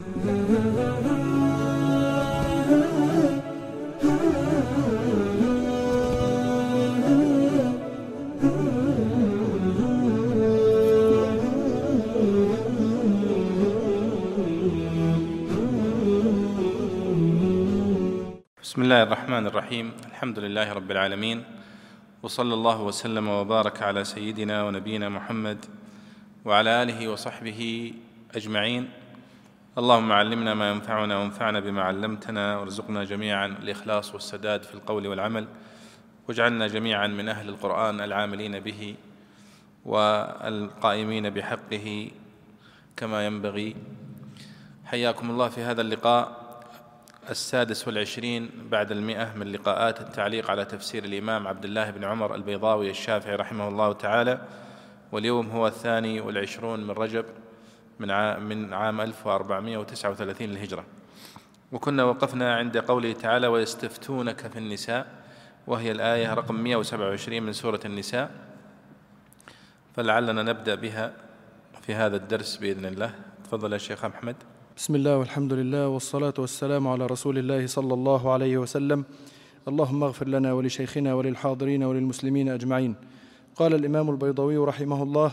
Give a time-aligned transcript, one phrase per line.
[0.00, 0.10] بسم
[18.82, 21.44] الله الرحمن الرحيم الحمد لله رب العالمين
[22.22, 25.66] وصلى الله وسلم وبارك على سيدنا ونبينا محمد
[26.44, 27.92] وعلى اله وصحبه
[28.34, 28.90] اجمعين
[29.78, 35.46] اللهم علمنا ما ينفعنا وانفعنا بما علمتنا وارزقنا جميعا الإخلاص والسداد في القول والعمل
[36.28, 38.94] واجعلنا جميعا من أهل القرآن العاملين به
[39.84, 42.10] والقائمين بحقه
[42.96, 43.76] كما ينبغي.
[44.84, 46.36] حياكم الله في هذا اللقاء
[47.30, 52.90] السادس والعشرين بعد المئة من لقاءات التعليق على تفسير الإمام عبد الله بن عمر البيضاوي
[52.90, 54.40] الشافعي رحمه الله تعالى
[55.12, 57.24] واليوم هو الثاني والعشرون من رجب.
[58.00, 60.84] من عام, من عام 1439 للهجرة.
[61.72, 65.06] وكنا وقفنا عند قوله تعالى ويستفتونك في النساء
[65.66, 68.30] وهي الآية رقم 127 من سورة النساء.
[69.96, 71.12] فلعلنا نبدأ بها
[71.82, 73.14] في هذا الدرس بإذن الله.
[73.44, 74.36] تفضل يا شيخ محمد
[74.76, 79.04] بسم الله والحمد لله والصلاة والسلام على رسول الله صلى الله عليه وسلم.
[79.68, 82.94] اللهم اغفر لنا ولشيخنا وللحاضرين وللمسلمين أجمعين.
[83.56, 85.32] قال الإمام البيضوي رحمه الله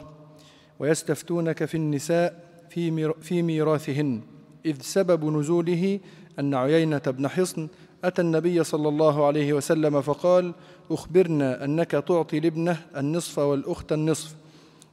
[0.80, 2.45] ويستفتونك في النساء
[2.76, 4.22] في, في ميراثهن
[4.66, 6.00] إذ سبب نزوله
[6.40, 7.68] أن عيينة بن حصن
[8.04, 10.54] أتى النبي صلى الله عليه وسلم فقال
[10.92, 14.36] أخبرنا أنك تعطي الابنة النصف والأخت النصف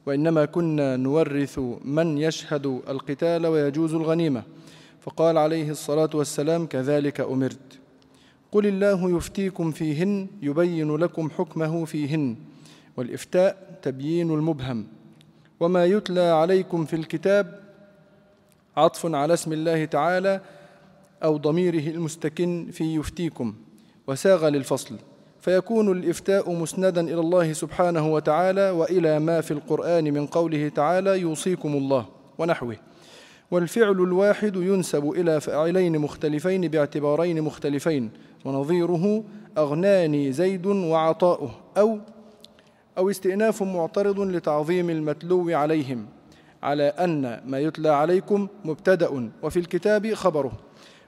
[0.05, 4.43] وإنما كنا نورث من يشهد القتال ويجوز الغنيمة.
[5.01, 7.79] فقال عليه الصلاة والسلام كذلك أمرت.
[8.51, 12.35] قل الله يفتيكم فيهن يبين لكم حكمه فيهن
[12.97, 14.87] والإفتاء تبيين المبهم
[15.59, 17.62] وما يتلى عليكم في الكتاب
[18.77, 20.41] عطف على اسم الله تعالى
[21.23, 23.53] أو ضميره المستكن في يفتيكم
[24.07, 24.95] وساغ للفصل.
[25.41, 31.73] فيكون الإفتاء مسندا إلى الله سبحانه وتعالى وإلى ما في القرآن من قوله تعالى يوصيكم
[31.73, 32.05] الله
[32.37, 32.77] ونحوه.
[33.51, 38.09] والفعل الواحد ينسب إلى فاعلين مختلفين باعتبارين مختلفين
[38.45, 39.23] ونظيره
[39.57, 41.99] أغناني زيد وعطاؤه أو
[42.97, 46.05] أو استئناف معترض لتعظيم المتلو عليهم.
[46.63, 50.51] على أن ما يتلى عليكم مبتدأ وفي الكتاب خبره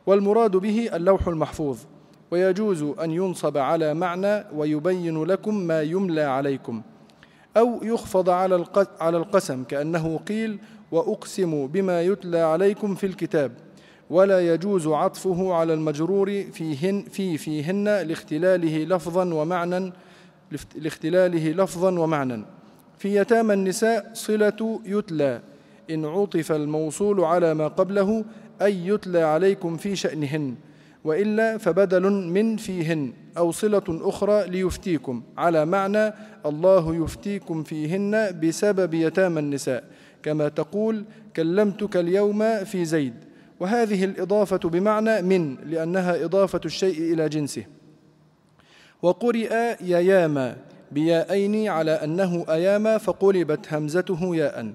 [0.05, 1.77] والمراد به اللوح المحفوظ
[2.31, 6.81] ويجوز أن ينصب على معنى ويبين لكم ما يملى عليكم
[7.57, 8.29] أو يخفض
[8.99, 10.59] على القسم كأنه قيل
[10.91, 13.51] وأقسم بما يتلى عليكم في الكتاب
[14.09, 19.93] ولا يجوز عطفه على المجرور فيهن في فيهن لاختلاله لفظا ومعنى
[20.75, 22.45] لاختلاله لفظا ومعنى
[22.97, 25.41] في يتامى النساء صلة يتلى.
[25.91, 28.25] إن عطف الموصول على ما قبله
[28.61, 30.55] أي يتلى عليكم في شأنهن
[31.03, 35.23] وإلا فبدل من فيهن أو صلة أخرى ليفتيكم.
[35.37, 36.13] على معنى
[36.45, 39.83] الله يفتيكم فيهن بسبب يتامى النساء.
[40.23, 41.05] كما تقول
[41.35, 43.13] كلمتك اليوم في زيد.
[43.59, 47.63] وهذه الإضافة بمعنى من لأنها إضافة الشيء إلى جنسه.
[49.01, 50.57] وقرئ يياما
[50.91, 54.73] بياءين على أنه أياما فقلبت همزته ياء.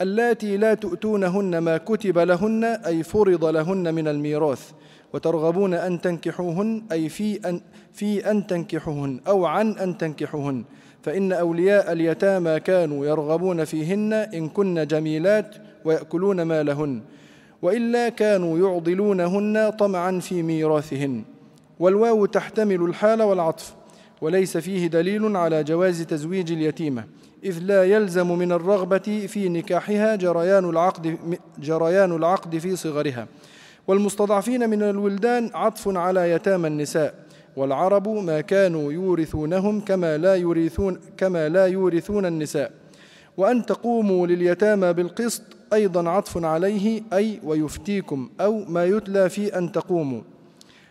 [0.00, 4.70] اللاتي لا تؤتونهن ما كتب لهن أي فرض لهن من الميراث
[5.12, 7.60] وترغبون أن تنكحوهن أي في أن,
[7.92, 10.64] في أن تنكحوهن أو عن أن تنكحوهن.
[11.02, 17.00] فإن أولياء اليتامى كانوا يرغبون فيهن إن كن جميلات ويأكلون مالهن
[17.62, 21.24] وإلا كانوا يعضلونهن طمعا في ميراثهن.
[21.78, 23.77] والواو تحتمل الحال والعطف.
[24.20, 27.04] وليس فيه دليل على جواز تزويج اليتيمة
[27.44, 31.18] إذ لا يلزم من الرغبة في نكاحها جريان العقد,
[31.58, 33.26] جريان العقد في صغرها.
[33.86, 37.14] والمستضعفين من الولدان عطف على يتامى النساء
[37.56, 42.72] والعرب ما كانوا يورثونهم كما لا يورثون كما لا يورثون النساء.
[43.36, 45.42] وأن تقوموا لليتامى بالقسط
[45.72, 50.22] أيضا عطف عليه أي ويفتيكم أو ما يتلى في أن تقوموا.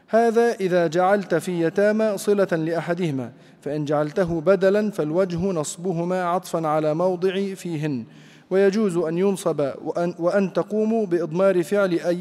[0.10, 3.32] هذا إذا جعلت في يتامى صلة لأحدهما
[3.62, 8.04] فإن جعلته بدلا فالوجه نصبهما عطفا على موضع فيهن.
[8.50, 12.18] ويجوز أن ينصب وأن, وأن تقوموا بإضمار فعل أي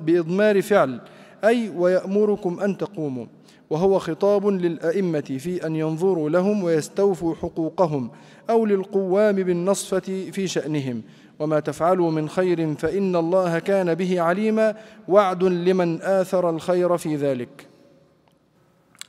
[0.00, 1.00] بإضمار فعل
[1.44, 3.26] أي ويأمركم أن تقوموا.
[3.70, 8.10] وهو خطاب للأئمة في أن ينظروا لهم ويستوفوا حقوقهم
[8.50, 11.02] أو للقوام بالنصفة في شأنهم.
[11.38, 14.74] وما تفعلوا من خير فإن الله كان به عليما
[15.08, 17.66] وعد لمن آثر الخير في ذلك.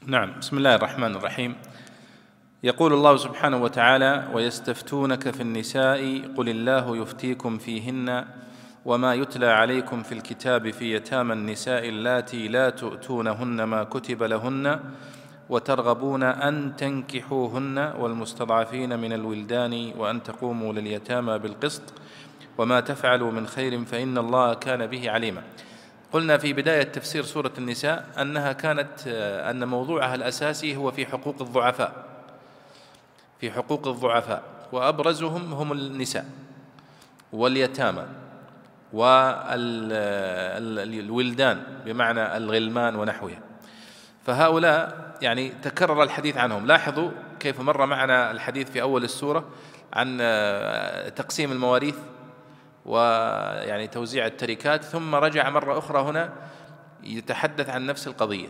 [0.07, 1.55] نعم بسم الله الرحمن الرحيم.
[2.63, 8.25] يقول الله سبحانه وتعالى ويستفتونك في النساء قل الله يفتيكم فيهن
[8.85, 14.79] وما يتلى عليكم في الكتاب في يتامى النساء اللاتي لا تؤتونهن ما كتب لهن
[15.49, 21.81] وترغبون أن تنكحوهن والمستضعفين من الولدان وأن تقوموا لليتامى بالقسط
[22.57, 25.43] وما تفعلوا من خير فإن الله كان به عليما.
[26.13, 29.07] قلنا في بداية تفسير سورة النساء أنها كانت
[29.49, 32.05] أن موضوعها الأساسي هو في حقوق الضعفاء
[33.39, 36.25] في حقوق الضعفاء وأبرزهم هم النساء
[37.33, 38.05] واليتامى
[40.17, 43.46] والولدان بمعنى الغلمان ونحوها.
[44.27, 46.65] فهؤلاء يعني تكرر الحديث عنهم.
[46.65, 49.45] لاحظوا كيف مر معنا الحديث في أول السورة
[49.93, 50.17] عن
[51.15, 51.95] تقسيم المواريث
[52.85, 56.33] ويعني توزيع التركات ثم رجع مرة أخرى هنا
[57.03, 58.47] يتحدث عن نفس القضية.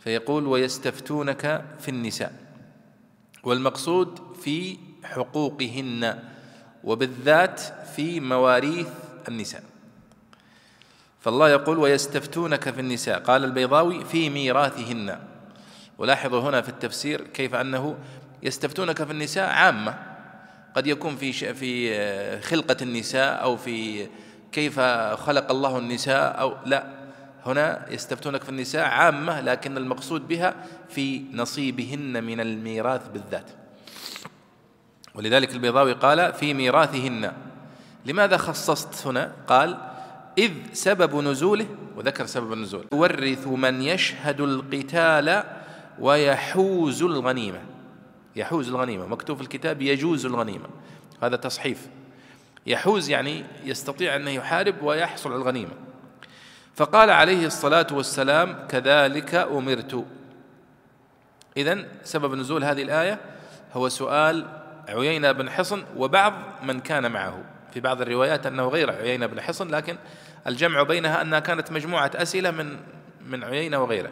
[0.00, 2.32] فيقول ويستفتونك في النساء
[3.42, 6.18] والمقصود في حقوقهن
[6.84, 7.60] وبالذات
[7.96, 8.88] في مواريث
[9.28, 9.62] النساء.
[11.24, 13.18] فالله يقول ويستفتونك في النساء.
[13.18, 15.18] قال البيضاوي في ميراثهن.
[15.98, 17.96] ولاحظوا هنا في التفسير كيف أنه
[18.42, 19.94] يستفتونك في النساء عامة.
[20.76, 24.06] قد يكون في في خلقة النساء أو في
[24.52, 24.80] كيف
[25.14, 26.86] خلق الله النساء أو لا.
[27.46, 30.54] هنا يستفتونك في النساء عامة لكن المقصود بها
[30.88, 33.50] في نصيبهن من الميراث بالذات.
[35.14, 37.32] ولذلك البيضاوي قال في ميراثهن.
[38.06, 39.93] لماذا خصصت هنا؟ قال
[40.38, 41.66] إذ سبب نزوله
[41.96, 45.44] وذكر سبب النزول يورث من يشهد القتال
[45.98, 47.60] ويحوز الغنيمة.
[48.36, 50.66] يحوز الغنيمة مكتوب في الكتاب يجوز الغنيمة.
[51.22, 51.88] هذا تصحيف.
[52.66, 55.72] يحوز يعني يستطيع أن يحارب ويحصل على الغنيمة.
[56.74, 60.04] فقال عليه الصلاة والسلام كذلك أمرت.
[61.56, 63.20] إذن سبب نزول هذه الآية
[63.72, 64.46] هو سؤال
[64.88, 66.32] عيينة بن حصن وبعض
[66.62, 67.44] من كان معه.
[67.74, 69.96] في بعض الروايات أنه غير عيينة بن حصن لكن
[70.46, 72.76] الجمع بينها أنها كانت مجموعة أسئلة من
[73.26, 74.10] من عيينة وغيره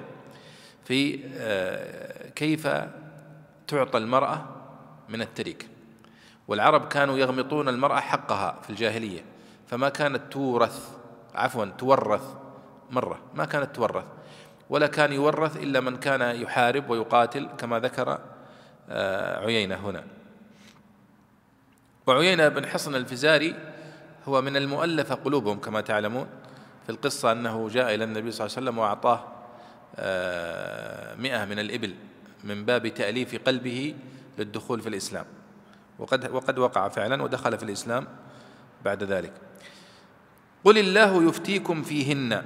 [0.84, 2.69] في آه، كيف
[3.69, 4.46] تعطى المرأة
[5.08, 5.67] من الترك؟
[6.49, 9.25] والعرب كانوا يغمطون المرأة حقها في الجاهلية.
[9.70, 10.88] فما كانت تورث
[11.34, 12.23] عفوا تورث
[12.90, 13.20] مرة.
[13.34, 14.05] ما كانت تورث.
[14.70, 18.19] ولا كان يورث إلا من كان يحارب ويقاتل كما ذكر
[18.90, 20.05] آه، عيينة هنا.
[22.06, 23.55] وعيينة بن حصن الفزاري
[24.28, 26.26] هو من المؤلفة قلوبهم كما تعلمون
[26.86, 29.24] في القصة أنه جاء إلى النبي صلى الله عليه وسلم وأعطاه
[29.96, 31.94] آه، مئة من الإبل
[32.44, 33.94] من باب تأليف قلبه
[34.38, 35.24] للدخول في الإسلام.
[35.98, 38.06] وقد وقد وقع فعلا ودخل في الإسلام
[38.84, 39.32] بعد ذلك.
[40.64, 42.42] قل الله يفتيكم فيهن.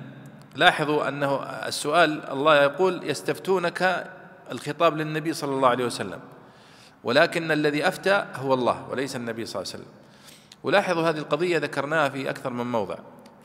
[0.57, 4.11] لاحظوا أنه السؤال الله يقول يستفتونك
[4.53, 6.21] الخطاب للنبي صلى الله عليه وسلم.
[7.05, 10.06] ولكن الذي أفتى هو الله وليس النبي صلى الله عليه وسلم.
[10.67, 12.97] ولاحظوا هذه القضية ذكرناها في أكثر من موضع.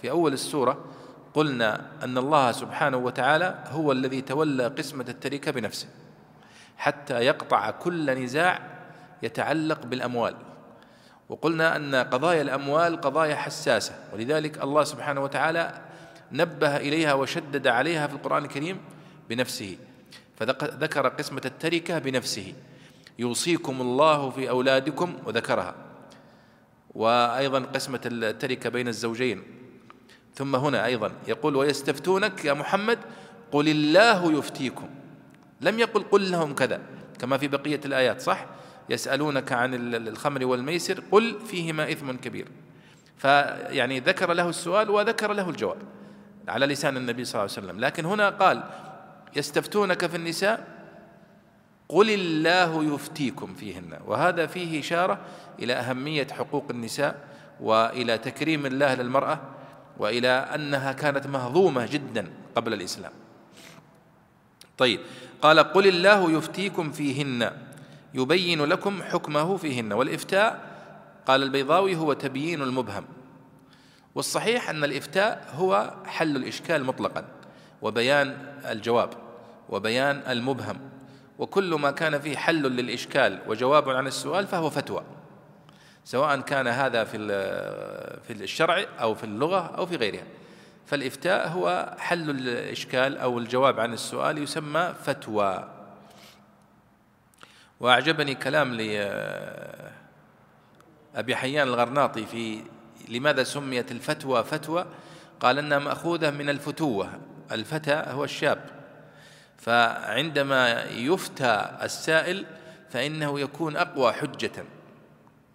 [0.01, 0.85] في أول السورة
[1.33, 5.87] قلنا أن الله سبحانه وتعالى هو الذي تولى قسمة التركة بنفسه
[6.77, 8.59] حتى يقطع كل نزاع
[9.23, 10.35] يتعلق بالأموال.
[11.29, 15.81] وقلنا أن قضايا الأموال قضايا حساسة ولذلك الله سبحانه وتعالى
[16.31, 18.77] نبه إليها وشدد عليها في القرآن الكريم
[19.29, 19.77] بنفسه
[20.37, 22.53] فذكر قسمة التركة بنفسه.
[23.19, 25.90] يوصيكم الله في أولادكم وذكرها.
[26.95, 29.43] وأيضا قسمة التركة بين الزوجين.
[30.35, 32.99] ثم هنا أيضا يقول ويستفتونك يا محمد؟
[33.51, 34.89] قل الله يفتيكم.
[35.61, 36.81] لم يقل قل لهم كذا
[37.19, 38.45] كما في بقية الآيات صح؟
[38.89, 42.47] يسألونك عن الخمر والميسر قل فيهما إثم كبير.
[43.17, 45.77] فيعني ذكر له السؤال وذكر له الجواب
[46.47, 47.79] على لسان النبي صلى الله عليه وسلم.
[47.79, 48.63] لكن هنا قال
[49.35, 50.80] يستفتونك في النساء؟
[51.91, 53.99] قل الله يفتيكم فيهن.
[54.05, 55.19] وهذا فيه إشارة
[55.59, 57.27] إلى أهمية حقوق النساء
[57.59, 59.39] وإلى تكريم الله للمرأة
[59.97, 63.11] وإلى أنها كانت مهضومة جدا قبل الإسلام.
[64.77, 64.99] طيب
[65.41, 67.51] قال قل الله يفتيكم فيهن.
[68.13, 69.93] يبين لكم حكمه فيهن.
[69.93, 70.59] والإفتاء
[71.25, 73.05] قال البيضاوي هو تبيين المبهم.
[74.15, 77.25] والصحيح أن الإفتاء هو حل الإشكال مطلقا
[77.81, 78.37] وبيان
[78.69, 79.09] الجواب
[79.69, 80.90] وبيان المبهم.
[81.39, 85.03] وكل ما كان فيه حل للإشكال وجواب عن السؤال فهو فتوى.
[86.05, 87.17] سواء كان هذا في
[88.27, 90.23] في الشرع أو في اللغة أو في غيرها.
[90.85, 95.69] فالإفتاء هو حل الإشكال أو الجواب عن السؤال يسمى فتوى.
[97.79, 98.95] وأعجبني كلام لأبي
[101.35, 102.61] حيان الغرناطي في
[103.09, 104.85] لماذا سميت الفتوى فتوى؟
[105.39, 107.09] قال أنها مأخوذة من الفتوة.
[107.51, 108.80] الفتى هو الشاب.
[109.61, 112.45] فعندما يفتى السائل
[112.89, 114.65] فإنه يكون أقوى حجة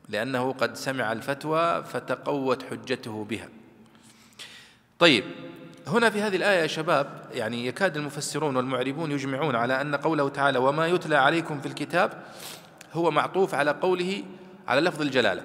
[0.08, 3.48] لأنه قد سمع الفتوى فتقوت حجته بها.
[4.98, 5.24] طيب
[5.86, 10.58] هنا في هذه الآية يا شباب يعني يكاد المفسرون والمعربون يجمعون على أن قوله تعالى
[10.58, 12.22] وما يتلى عليكم في الكتاب
[12.92, 14.22] هو معطوف على قوله
[14.68, 15.42] على لفظ الجلالة.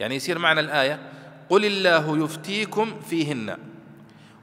[0.00, 1.00] يعني يصير معنى الآية
[1.48, 3.56] قل الله يفتيكم فيهن.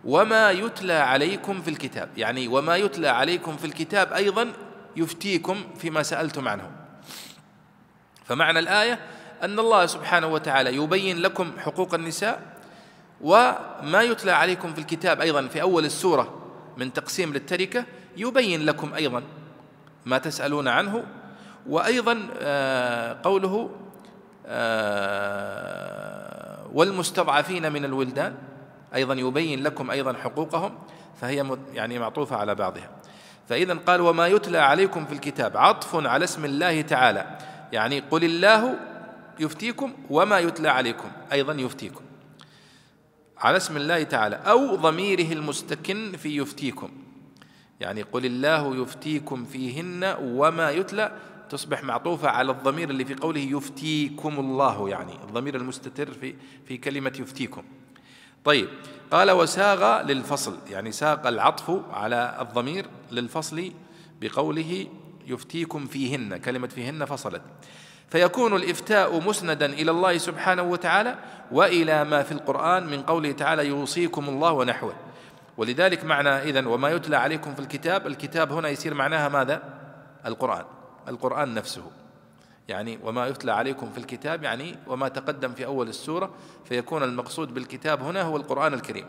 [0.05, 2.09] وما يتلى عليكم في الكتاب.
[2.17, 4.53] يعني وما يتلى عليكم في الكتاب أيضا
[4.95, 6.71] يفتيكم فيما سألتم عنه.
[8.25, 8.99] فمعنى الآية
[9.43, 12.41] أن الله سبحانه وتعالى يبين لكم حقوق النساء
[13.21, 16.41] وما يتلى عليكم في الكتاب أيضا في أول السورة
[16.77, 17.85] من تقسيم للتركة
[18.17, 19.23] يبين لكم أيضا
[20.05, 21.03] ما تسألون عنه
[21.67, 23.69] وأيضا آه، قوله
[24.45, 25.91] آه،
[26.73, 28.35] والمستضعفين من الولدان.
[28.95, 30.77] أيضا يبين لكم أيضا حقوقهم
[31.21, 32.89] فهي يعني معطوفة على بعضها.
[33.49, 37.37] فإذا قال وما يتلى عليكم في الكتاب عطف على اسم الله تعالى.
[37.71, 38.79] يعني قل الله
[39.39, 42.01] يفتيكم وما يتلى عليكم أيضا يفتيكم.
[43.37, 46.89] على اسم الله تعالى أو ضميره المستكن في يفتيكم.
[47.79, 51.11] يعني قل الله يفتيكم فيهن وما يتلى
[51.49, 57.13] تصبح معطوفة على الضمير اللي في قوله يفتيكم الله يعني الضمير المستتر في في كلمة
[57.19, 57.63] يفتيكم.
[58.45, 58.69] طيب
[59.11, 63.71] قال وساغ للفصل يعني ساق العطف على الضمير للفصل
[64.21, 64.87] بقوله
[65.27, 67.41] يفتيكم فيهن كلمة فيهن فصلت.
[68.09, 71.15] فيكون الإفتاء مسندا إلى الله سبحانه وتعالى
[71.51, 74.93] وإلى ما في القرآن من قوله تعالى يوصيكم الله ونحوه.
[75.57, 79.63] ولذلك معنى إذن وما يتلى عليكم في الكتاب الكتاب هنا يصير معناها ماذا؟
[80.25, 80.65] القرآن
[81.07, 82.00] القرآن نفسه.
[82.71, 86.31] يعني وما يتلى عليكم في الكتاب يعني وما تقدم في أول السورة
[86.65, 89.05] فيكون المقصود بالكتاب هنا هو القرآن الكريم.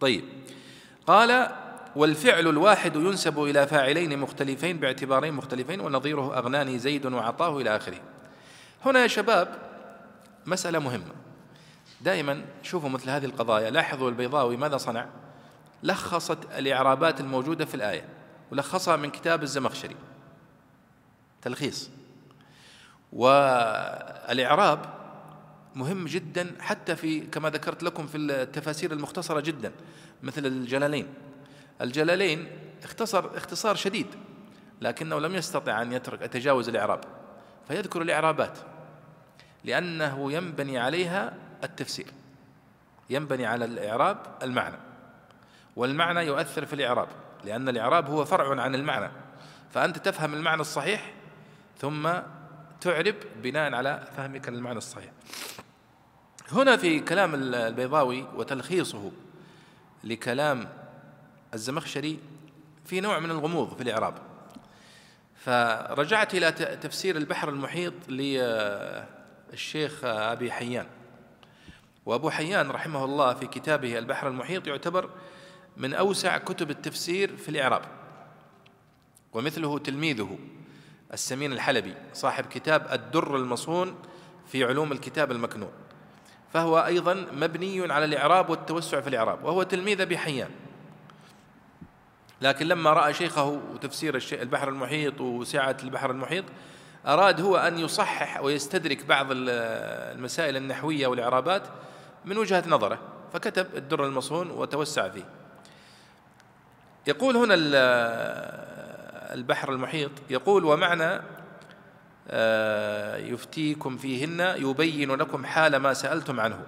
[0.00, 0.24] طيب.
[1.06, 1.50] قال
[1.96, 8.00] والفعل الواحد ينسب إلى فاعلين مختلفين باعتبارين مختلفين ونظيره أغناني زيد وعطاه إلى آخره.
[8.84, 9.48] هنا يا شباب
[10.46, 11.12] مسألة مهمة.
[12.00, 15.06] دائما شوفوا مثل هذه القضايا لاحظوا البيضاوي ماذا صنع؟
[15.82, 18.08] لخصت الإعرابات الموجودة في الآية
[18.52, 19.96] ولخصها من كتاب الزمخشري.
[21.42, 21.90] تلخيص.
[23.14, 24.78] والإعراب
[25.74, 29.72] مهم جدا حتى في كما ذكرت لكم في التفاسير المختصرة جدا
[30.22, 31.06] مثل الجلالين.
[31.80, 32.48] الجلالين
[32.84, 34.06] اختصر اختصار شديد
[34.80, 37.00] لكنه لم يستطع أن يترك يتجاوز الإعراب
[37.68, 38.58] فيذكر الإعرابات
[39.64, 42.06] لأنه ينبني عليها التفسير
[43.10, 44.76] ينبني على الإعراب المعنى
[45.76, 47.08] والمعنى يؤثر في الإعراب
[47.44, 49.10] لأن الإعراب هو فرع عن المعنى
[49.70, 51.12] فأنت تفهم المعنى الصحيح
[51.78, 52.08] ثم
[52.84, 55.10] تعرب بناء على فهمك للمعنى الصحيح.
[56.52, 59.12] هنا في كلام البيضاوي وتلخيصه
[60.04, 60.68] لكلام
[61.54, 62.18] الزمخشري
[62.84, 64.14] في نوع من الغموض في الإعراب.
[65.36, 70.86] فرجعت إلى تفسير البحر المحيط للشيخ أبي حيان.
[72.06, 75.10] وأبو حيان رحمه الله في كتابه البحر المحيط يعتبر
[75.76, 77.82] من أوسع كتب التفسير في الإعراب.
[79.32, 80.38] ومثله تلميذه.
[81.14, 83.96] السمين الحلبي صاحب كتاب الدر المصون
[84.46, 85.72] في علوم الكتاب المكنون.
[86.52, 90.50] فهو أيضا مبني على الإعراب والتوسع في الإعراب وهو تلميذ أبي حيان.
[92.40, 96.44] لكن لما رأى شيخه وتفسير البحر المحيط وسعة البحر المحيط
[97.06, 101.62] أراد هو أن يصحح ويستدرك بعض المسائل النحوية والإعرابات
[102.24, 102.98] من وجهة نظره
[103.32, 105.24] فكتب الدر المصون وتوسع فيه.
[107.06, 107.54] يقول هنا
[109.34, 111.20] البحر المحيط يقول ومعنى
[112.28, 116.62] آه، يفتيكم فيهن يبين لكم حال ما سألتم عنه.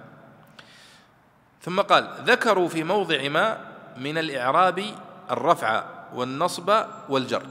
[1.61, 3.57] ثم قال ذكروا في موضع ما
[3.97, 4.85] من الإعراب
[5.31, 5.83] الرفع
[6.13, 7.43] والنصب والجر.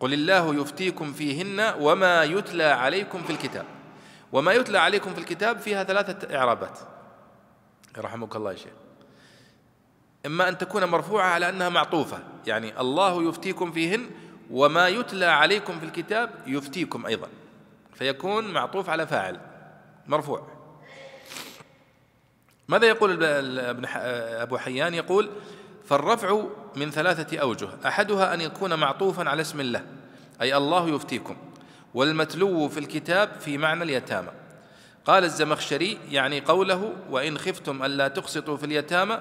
[0.00, 3.64] قل الله يفتيكم فيهن وما يتلى عليكم في الكتاب.
[4.32, 6.78] وما يتلى عليكم في الكتاب فيها ثلاثة إعرابات.
[7.98, 8.83] رحمك الله يا شيخ.
[10.26, 12.18] إما أن تكون مرفوعة على أنها معطوفة.
[12.46, 14.10] يعني الله يفتيكم فيهن
[14.50, 17.28] وما يتلى عليكم في الكتاب يفتيكم أيضا.
[17.94, 19.40] فيكون معطوف على فاعل
[20.06, 20.46] مرفوع.
[22.68, 23.84] ماذا يقول ابن
[24.40, 25.30] أبو حيان؟ يقول
[25.84, 26.42] فالرفع
[26.76, 29.84] من ثلاثة أوجه أحدها أن يكون معطوفا على اسم الله
[30.40, 31.36] أي الله يفتيكم
[31.94, 34.30] والمتلو في الكتاب في معنى اليتامى.
[35.04, 39.18] قال الزمخشري يعني قوله وإن خفتم ألا تقسطوا في اليتامى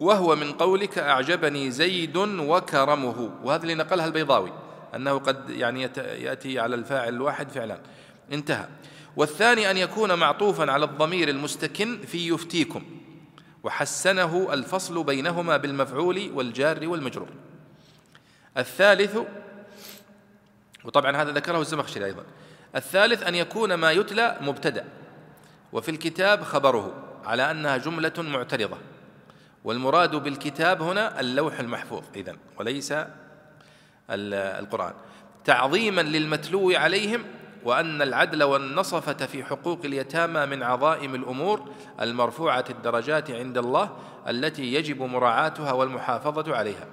[0.00, 3.30] وهو من قولك أعجبني زيد وكرمه.
[3.42, 4.52] وهذا اللي نقلها البيضاوي
[4.94, 7.78] أنه قد يعني يأتي على الفاعل الواحد فعلا.
[8.32, 8.68] انتهى.
[9.16, 12.82] والثاني أن يكون معطوفا على الضمير المستكن في يفتيكم.
[13.62, 17.28] وحسنه الفصل بينهما بالمفعول والجار والمجرور.
[18.56, 19.18] الثالث
[20.84, 22.24] وطبعا هذا ذكره الزمخشري أيضا.
[22.76, 24.84] الثالث أن يكون ما يتلى مبتدأ.
[25.72, 28.76] وفي الكتاب خبره على أنها جملة معترضة.
[29.68, 32.02] والمراد بالكتاب هنا اللوح المحفوظ.
[32.16, 32.94] إذن وليس
[34.10, 34.92] القرآن.
[35.44, 37.24] تعظيما للمتلو عليهم
[37.64, 41.68] وأن العدل والنصفة في حقوق اليتامى من عظائم الأمور
[42.00, 43.96] المرفوعة الدرجات عند الله
[44.28, 46.86] التي يجب مراعاتها والمحافظة عليها.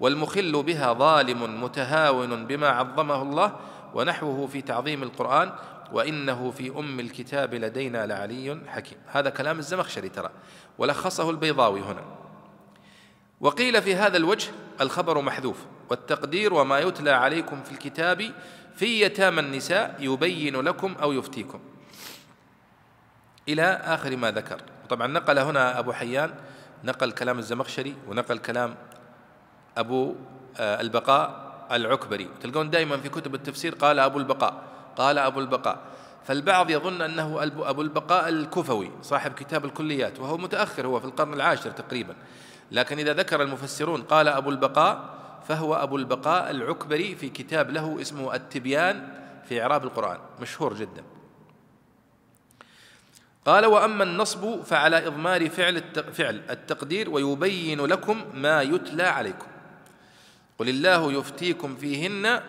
[0.00, 3.56] والمخل بها ظالم متهاون بما عظمه الله
[3.94, 5.52] ونحوه في تعظيم القرآن
[5.92, 8.98] وإنه في أم الكتاب لدينا لعلي حكيم.
[9.06, 10.30] هذا كلام الزمخشري ترى.
[10.78, 12.21] ولخصه البيضاوي هنا.
[13.42, 15.56] وقيل في هذا الوجه الخبر محذوف
[15.90, 18.32] والتقدير وما يتلى عليكم في الكتاب
[18.76, 21.60] في يتامى النساء يبين لكم أو يفتيكم.
[23.48, 24.60] إلى آخر ما ذكر.
[24.88, 26.34] طبعا نقل هنا أبو حيان
[26.84, 28.74] نقل كلام الزمخشري ونقل كلام
[29.76, 30.14] أبو
[30.58, 32.28] آه، البقاء العكبري.
[32.40, 34.62] تلقون دائما في كتب التفسير قال أبو البقاء
[34.96, 35.78] قال أبو البقاء.
[36.24, 41.70] فالبعض يظن أنه أبو البقاء الكفوي صاحب كتاب الكليات وهو متأخر هو في القرن العاشر
[41.70, 42.14] تقريبا.
[42.70, 48.34] لكن إذا ذكر المفسرون قال أبو البقاء فهو أبو البقاء العكبري في كتاب له اسمه
[48.34, 49.08] التبيان
[49.48, 50.18] في إعراب القرآن.
[50.40, 51.04] مشهور جدا.
[53.46, 59.46] قال وأما النصب فعلى إضمار فعل فعل التقدير ويبين لكم ما يتلى عليكم.
[60.58, 62.40] قل الله يفتيكم فيهن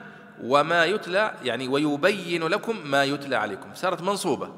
[0.44, 3.74] وما يتلى يعني ويبين لكم ما يتلى عليكم.
[3.74, 4.56] صارت منصوبة.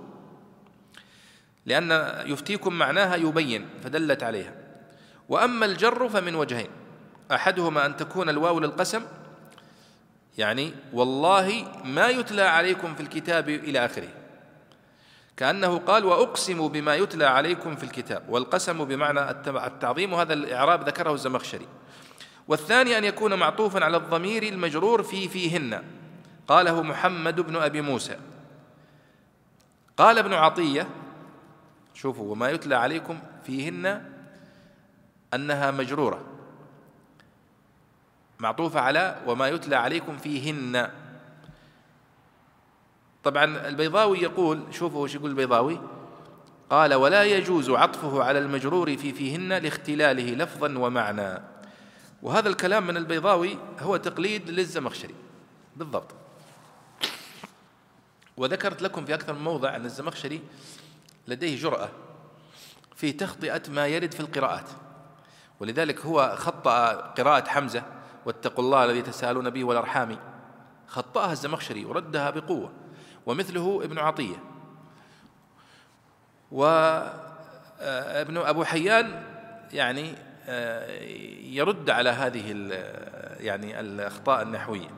[1.66, 1.92] لأن
[2.26, 4.65] يفتيكم معناها يبين فدلت عليها.
[5.30, 6.70] وأما الجر فمن وجهين.
[7.32, 9.02] أحدهما أن تكون الواو للقسم
[10.38, 14.08] يعني والله ما يتلى عليكم في الكتاب إلى آخره.
[15.38, 21.68] كأنه قال وأقسم بما يتلى عليكم في الكتاب والقسم بمعنى التعظيم وهذا الإعراب ذكره الزمخشري.
[22.48, 25.84] والثاني أن يكون معطوفا على الضمير المجرور في فيهن.
[26.48, 28.18] قاله محمد بن أبي موسى.
[29.98, 30.88] قال ابن عطية
[31.94, 34.15] شوفوا وما يتلى عليكم فيهن
[35.36, 36.22] أنها مجرورة.
[38.40, 40.92] معطوفة على وما يتلى عليكم فيهن.
[43.24, 45.82] طبعا البيضاوي يقول شوفوا وش يقول البيضاوي.
[46.70, 51.42] قال ولا يجوز عطفه على المجرور في فيهن لاختلاله لفظا ومعنى.
[52.22, 55.16] وهذا الكلام من البيضاوي هو تقليد للزمخشري.
[55.76, 56.12] بالضبط.
[58.38, 60.42] وذكرت لكم في أكثر من موضع أن الزمخشري
[61.28, 61.90] لديه جرأة
[62.96, 64.70] في تخطئة ما يرد في القراءات.
[65.60, 67.84] ولذلك هو خطأ قراءة حمزة
[68.26, 70.18] واتقوا الله الذي تساءلون به والأرحام.
[70.88, 72.72] خطأها الزمخشري وردها بقوة
[73.26, 74.36] ومثله ابن عطية.
[76.52, 79.24] وابن أبو حيان
[79.74, 80.16] يعني
[80.48, 81.02] آه،
[81.42, 82.52] يرد على هذه
[83.40, 84.90] يعني الأخطاء النحوية.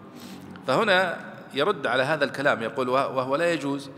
[0.67, 1.17] فهنا
[1.53, 3.89] يرد على هذا الكلام يقول وهو لا يجوز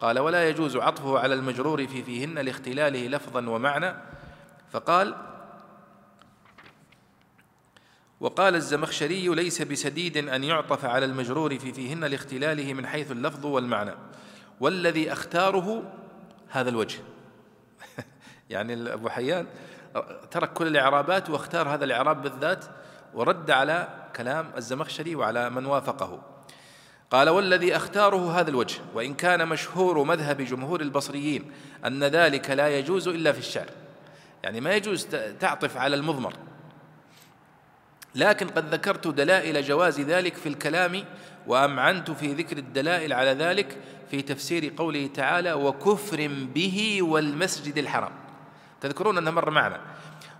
[0.00, 3.94] قال ولا يجوز عطفه على المجرور في فيهن لاختلاله لفظا ومعنى
[4.72, 5.14] فقال
[8.20, 13.94] وقال الزمخشري ليس بسديد أن يعطف على المجرور في فيهن لاختلاله من حيث اللفظ والمعنى.
[14.60, 15.92] والذي أختاره
[16.48, 16.98] هذا الوجه.
[18.50, 19.46] يعني أبو حيان
[20.30, 22.64] ترك كل الإعرابات واختار هذا الإعراب بالذات
[23.14, 26.22] ورد على كلام الزمخشري وعلى من وافقه.
[27.10, 31.52] قال والذي أختاره هذا الوجه وإن كان مشهور مذهب جمهور البصريين
[31.86, 33.70] أن ذلك لا يجوز إلا في الشعر.
[34.42, 35.06] يعني ما يجوز
[35.40, 36.47] تعطف على المضمر.
[38.14, 41.04] لكن قد ذكرت دلائل جواز ذلك في الكلام
[41.46, 43.76] وأمعنت في ذكر الدلائل على ذلك
[44.10, 48.12] في تفسير قوله تعالى وكفر به والمسجد الحرام.
[48.80, 49.80] تذكرون أنه مر معنا.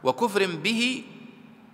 [0.05, 1.05] وكفر به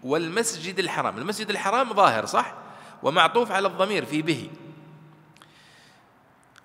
[0.02, 1.18] والمسجد الحرام.
[1.18, 2.54] المسجد الحرام ظاهر صح؟
[3.02, 4.50] ومعطوف على الضمير في به.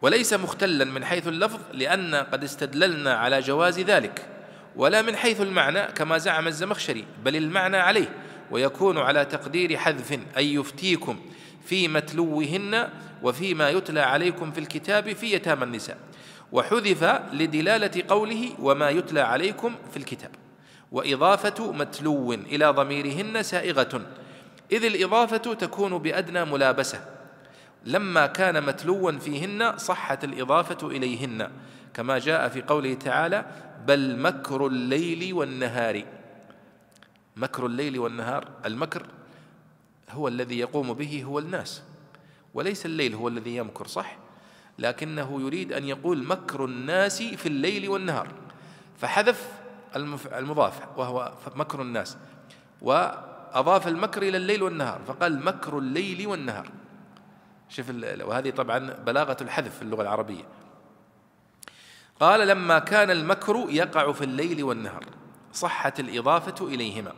[0.02, 4.28] وليس مختلا من حيث اللفظ لأن قد استدللنا على جواز ذلك.
[4.76, 8.15] ولا من حيث المعنى كما زعم الزمخشري بل المعنى عليه.
[8.52, 11.20] ويكون على تقدير حذف أي يفتيكم
[11.66, 12.90] في متلوهن
[13.24, 15.98] وفيما يتلى عليكم في الكتاب في يتامى النساء.
[16.52, 20.32] وحذف لدلالة قوله وما يتلى عليكم في الكتاب.
[20.92, 24.02] وإضافة متلو إلى ضميرهن سائغة.
[24.72, 27.06] إذ الإضافة تكون بأدنى ملابسة.
[27.86, 31.50] لما كان متلوا فيهن صحت الإضافة إليهن.
[31.94, 33.46] كما جاء في قوله تعالى
[33.88, 36.04] بل مكر الليل والنهار
[37.39, 38.47] مكر الليل والنهار.
[38.65, 39.06] المكر
[40.12, 41.84] هو الذي يقوم به هو الناس
[42.54, 44.17] وليس الليل هو الذي يمكر صح؟
[44.80, 48.28] لكنه يريد أن يقول مكر الناس في الليل والنهار.
[48.97, 49.52] فحذف
[50.36, 52.17] المضاف وهو مكر الناس
[52.82, 56.71] وأضاف المكر إلى الليل والنهار فقال مكر الليل والنهار.
[57.69, 57.89] شوف
[58.21, 60.43] وهذه طبعا بلاغة الحذف في اللغة العربية.
[62.19, 65.06] قال لما كان المكر يقع في الليل والنهار
[65.54, 67.13] صحت الإضافة إليهما.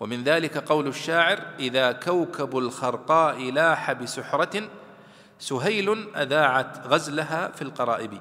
[0.00, 4.68] ومن ذلك قول الشاعر إذا كوكب الخرقاء لاح بسحرة
[5.38, 8.20] سهيل أذاعت غزلها في القرائب.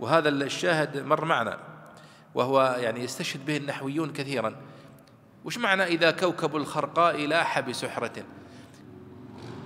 [0.00, 1.58] وهذا الشاهد مر معنا
[2.34, 4.56] وهو يعني يستشهد به النحويون كثيرا.
[5.44, 8.24] وش معنى إذا كوكب الخرقاء لاح بسحرة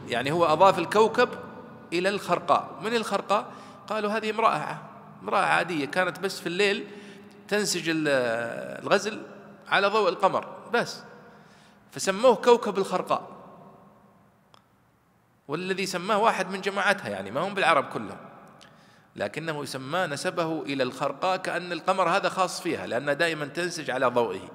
[0.09, 1.29] يعني هو أضاف الكوكب
[1.93, 2.81] إلى الخرقاء.
[2.83, 3.47] من الخرقاء؟
[3.89, 4.79] قالوا هذه امرأة
[5.23, 6.87] امرأة عادية كانت بس في الليل
[7.49, 9.23] تنسج الغزل
[9.69, 11.03] على ضوء القمر بس.
[11.97, 13.29] فسموه كوكب الخرقاء
[15.49, 18.19] والذي سماه واحد من جماعتها يعني ما هم بالعرب كلهم.
[19.17, 24.49] لكنه يسمى نسبه إلى الخرقاء كأن القمر هذا خاص فيها لأنها دائما تنسج على ضوئه.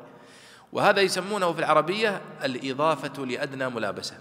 [0.73, 4.17] وهذا يسمونه في العربية الإضافة لأدنى ملابسة.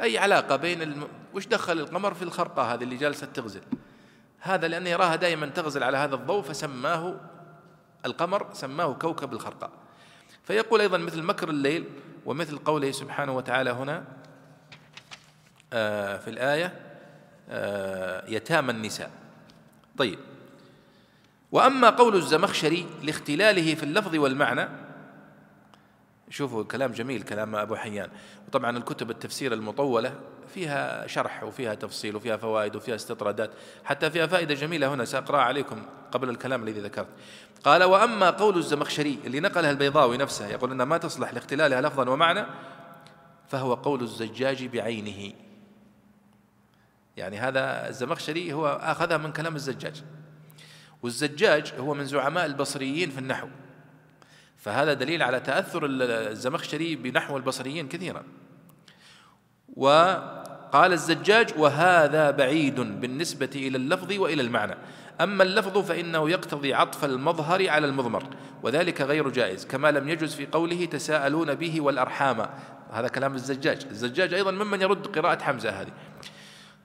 [0.00, 1.08] أي علاقة بين الم...
[1.34, 3.62] وش دخل القمر في الخرقة هذه اللي جالسة تغزل؟
[4.40, 7.20] هذا لأن يراها دائما تغزل على هذا الضوء فسماه
[8.06, 9.81] القمر سماه كوكب الخرقاء.
[10.44, 11.84] فيقول أيضا مثل مكر الليل
[12.26, 14.04] ومثل قوله سبحانه وتعالى هنا
[15.72, 16.80] آه، في الآية
[17.50, 19.10] آه، يتامى النساء.
[19.98, 20.18] طيب.
[21.52, 24.68] وأما قول الزمخشري لاختلاله في اللفظ والمعنى
[26.32, 28.08] شوفوا كلام جميل كلام أبو حيان.
[28.48, 30.14] وطبعا الكتب التفسير المطولة
[30.54, 33.50] فيها شرح وفيها تفصيل وفيها فوائد وفيها استطرادات
[33.84, 37.08] حتى فيها فائدة جميلة هنا سأقرأها عليكم قبل الكلام الذي ذكرت.
[37.64, 42.46] قال وأما قول الزمخشري اللي نقلها البيضاوي نفسه يقول أنها ما تصلح لاختلالها لفظا ومعنى
[43.48, 45.34] فهو قول الزجاج بعينه.
[47.16, 50.02] يعني هذا الزمخشري هو أخذها من كلام الزجاج.
[51.02, 53.48] والزجاج هو من زعماء البصريين في النحو.
[54.62, 58.22] فهذا دليل على تأثر الزمخشري بنحو البصريين كثيرا.
[59.76, 64.74] وقال الزجاج وهذا بعيد بالنسبة إلى اللفظ وإلى المعنى.
[65.20, 68.24] أما اللفظ فإنه يقتضي عطف المظهر على المضمر
[68.62, 72.46] وذلك غير جائز كما لم يجز في قوله تساءلون به والأرحام.
[72.92, 73.86] هذا كلام الزجاج.
[73.90, 75.92] الزجاج أيضا ممن يرد قراءة حمزة هذه.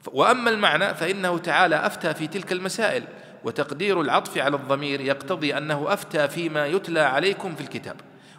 [0.08, 3.04] وأما المعنى فإنه تعالى أفتى في تلك المسائل.
[3.48, 7.96] وتقدير العطف على الضمير يقتضي أنه أفتى فيما يتلى عليكم في الكتاب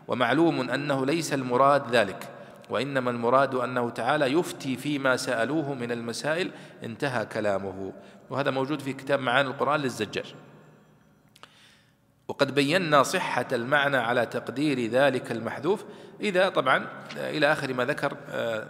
[0.08, 2.28] ومعلوم أنه ليس المراد ذلك
[2.70, 6.50] وإنما المراد أنه تعالى يفتي فيما سألوه من المسائل
[6.84, 7.92] انتهى كلامه.
[8.30, 10.34] وهذا موجود في كتاب معاني القرآن للزجاج.
[12.28, 15.84] وقد بينا صحة المعنى على تقدير ذلك المحذوف
[16.20, 18.64] إذا طبعا إلى آخر ما ذكر آه،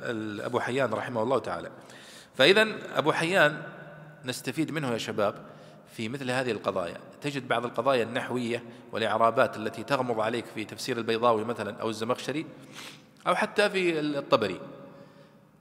[0.47, 1.71] أبو حيان رحمه الله تعالى.
[2.35, 3.63] فإذا أبو حيان
[4.25, 5.35] نستفيد منه يا شباب
[5.93, 6.97] في مثل هذه القضايا.
[7.21, 12.47] تجد بعض القضايا النحوية والإعرابات التي تغمض عليك في تفسير البيضاوي مثلا أو الزمخشري
[13.27, 14.61] أو حتى في الطبري.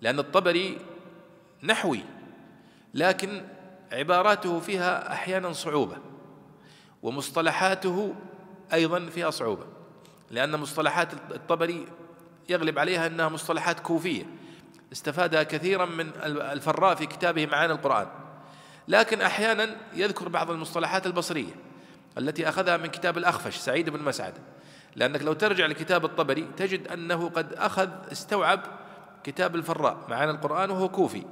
[0.02, 0.78] لأن الطبري
[1.64, 2.02] نحوي
[2.94, 3.42] لكن
[3.92, 5.98] عباراته فيها أحيانا صعوبة
[7.04, 8.16] ومصطلحاته
[8.74, 9.66] أيضا فيها صعوبة.
[10.32, 11.88] لأن مصطلحات الطبري
[12.50, 14.26] يغلب عليها أنها مصطلحات كوفية.
[14.92, 18.08] استفادها كثيرا من الفراء في كتابه معاني القرآن.
[18.88, 21.56] لكن أحيانا يذكر بعض المصطلحات البصرية
[22.18, 24.34] التي أخذها من كتاب الأخفش سعيد بن مسعد.
[24.96, 28.62] لأنك لو ترجع لكتاب الطبري تجد أنه قد أخذ استوعب
[29.24, 31.24] كتاب الفراء معاني القرآن وهو كوفي.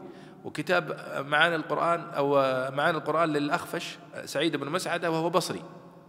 [0.44, 2.34] وكتاب معاني القرآن أو
[2.72, 5.64] معاني القرآن للأخفش سعيد بن مسعدة وهو بصري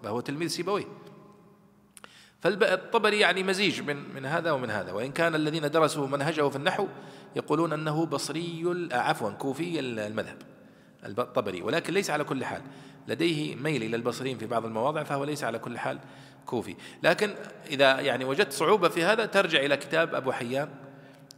[0.04, 0.84] وهو تلميذ سيبويه.
[2.40, 4.92] فالطبري يعني مزيج من من هذا ومن هذا.
[4.92, 6.86] وإن كان الذين درسوا منهجه في النحو
[7.36, 10.55] يقولون أنه بصري عفوا كوفي المذهب.
[11.06, 12.62] الطبري ولكن ليس على كل حال.
[13.08, 15.98] لديه ميل إلى البصريين في بعض المواضع فهو ليس على كل حال
[16.46, 16.76] كوفي.
[17.02, 17.34] لكن
[17.70, 20.68] إذا يعني وجدت صعوبة في هذا ترجع إلى كتاب أبو حيان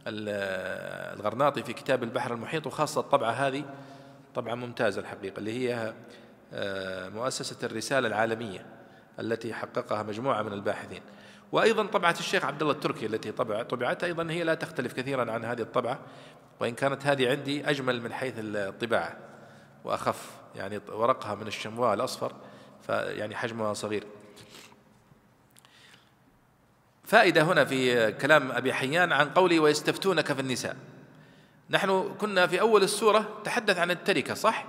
[0.07, 3.63] الغرناطي في كتاب البحر المحيط وخاصة الطبعة هذه
[4.35, 5.93] طبعة ممتازة الحقيقة اللي هي
[6.53, 8.65] آه، مؤسسة الرسالة العالمية
[9.19, 11.01] التي حققها مجموعة من الباحثين.
[11.51, 15.45] وأيضا طبعة الشيخ عبد الله التركي التي طبع طبعت أيضا هي لا تختلف كثيرا عن
[15.45, 15.99] هذه الطبعة
[16.59, 19.28] وإن كانت هذه عندي أجمل من حيث الطباعة.
[19.83, 22.33] وأخف يعني ورقها من الشمواء الأصفر
[22.87, 24.03] فيعني حجمها صغير.
[27.03, 30.75] فائدة هنا في كلام أبي حيان عن قولي ويستفتونك في النساء.
[31.69, 34.65] نحن كنا في أول السورة تحدث عن التركة صح؟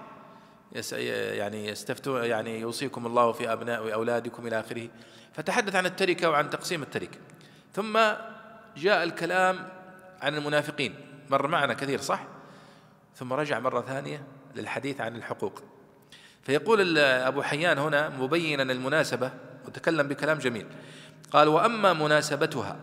[1.02, 4.88] يعني يستفتون يعني يوصيكم الله في أبناء أولادكم إلى آخره.
[5.32, 7.18] فتحدث عن التركة وعن تقسيم التركة.
[7.74, 7.98] ثم
[8.76, 9.68] جاء الكلام
[10.22, 10.94] عن المنافقين.
[11.30, 12.24] مر معنا كثير صح؟
[13.16, 14.24] ثم رجع مرة ثانية.
[14.56, 15.62] للحديث عن الحقوق.
[16.42, 19.30] فيقول أبو حيان هنا مبينا المناسبة
[19.66, 20.66] وتكلم بكلام جميل.
[21.30, 22.76] قال وأما مناسبتها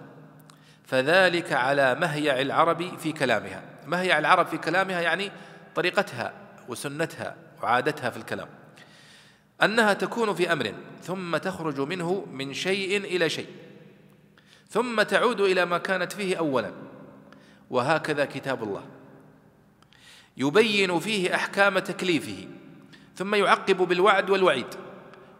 [0.85, 3.63] فذلك على مهيع العرب في كلامها.
[3.85, 5.31] مهيع العرب في كلامها يعني
[5.75, 6.33] طريقتها
[6.67, 8.47] وسنتها وعادتها في الكلام.
[9.63, 13.47] أنها تكون في أمر ثم تخرج منه من شيء إلى شيء
[14.69, 16.71] ثم تعود إلى ما كانت فيه أولا.
[17.69, 18.85] وهكذا كتاب الله.
[20.37, 22.47] يبين فيه أحكام تكليفه
[23.15, 24.67] ثم يعقب بالوعد والوعيد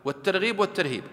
[0.06, 1.04] والترغيب والترهيب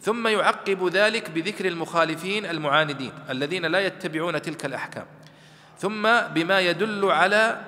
[0.00, 5.06] ثم يعقب ذلك بذكر المخالفين المعاندين الذين لا يتبعون تلك الأحكام
[5.78, 7.60] ثم بما يدل على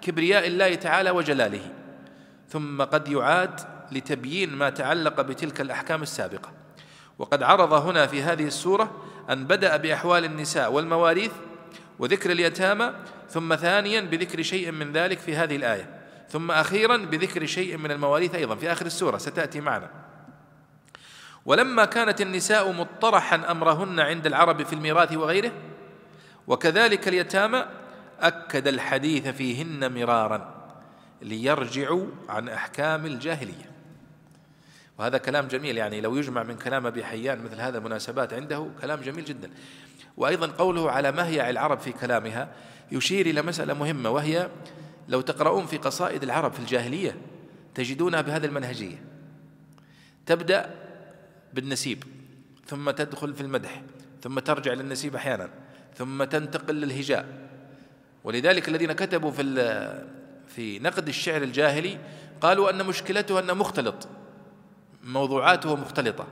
[0.00, 1.72] كبرياء الله تعالى وجلاله
[2.48, 3.60] ثم قد يعاد
[3.92, 6.52] لتبيين ما تعلق بتلك الأحكام السابقة.
[7.18, 11.32] وقد عرض هنا في هذه السورة أن بدأ بأحوال النساء والمواريث
[11.98, 12.92] وذكر اليتامى
[13.30, 18.34] ثم ثانيا بذكر شيء من ذلك في هذه الآية ثم أخيرا بذكر شيء من المواريث
[18.34, 19.90] أيضا في آخر السورة ستأتي معنا.
[21.46, 25.52] ولما كانت النساء مطرحا أمرهن عند العرب في الميراث وغيره
[26.46, 27.66] وكذلك اليتامى
[28.20, 30.54] أكد الحديث فيهن مرارا
[31.22, 33.75] ليرجعوا عن أحكام الجاهلية.
[34.98, 35.78] وهذا كلام جميل.
[35.78, 39.50] يعني لو يجمع من كلام أبي حيان مثل هذا المناسبات عنده كلام جميل جدا.
[40.16, 42.48] وأيضا قوله على مهيع العرب في كلامها
[42.92, 44.48] يشير إلى مسألة مهمة وهي
[45.08, 47.16] لو تقرؤون في قصائد العرب في الجاهلية
[47.74, 49.04] تجدونها بهذه المنهجية.
[50.26, 50.74] تبدأ
[51.54, 52.04] بالنسيب
[52.66, 53.82] ثم تدخل في المدح
[54.22, 55.50] ثم ترجع للنسيب أحيانا
[55.94, 57.26] ثم تنتقل للهجاء.
[58.24, 59.42] ولذلك الذين كتبوا في
[60.48, 61.98] في نقد الشعر الجاهلي
[62.40, 64.08] قالوا أن مشكلته أنه مختلط.
[65.06, 66.26] موضوعاته مختلطة.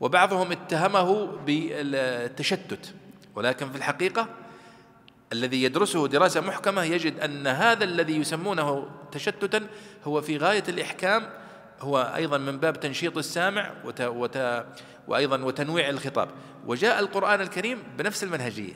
[0.00, 2.94] وبعضهم اتهمه بالتشتت.
[3.34, 4.28] ولكن في الحقيقة
[5.32, 9.66] الذي يدرسه دراسة محكمة يجد أن هذا الذي يسمونه تشتتا
[10.04, 11.30] هو في غاية الإحكام
[11.80, 14.64] هو أيضا من باب تنشيط السامع وت وت
[15.08, 16.28] وأيضا وتنويع الخطاب.
[16.66, 18.74] وجاء القرآن الكريم بنفس المنهجية.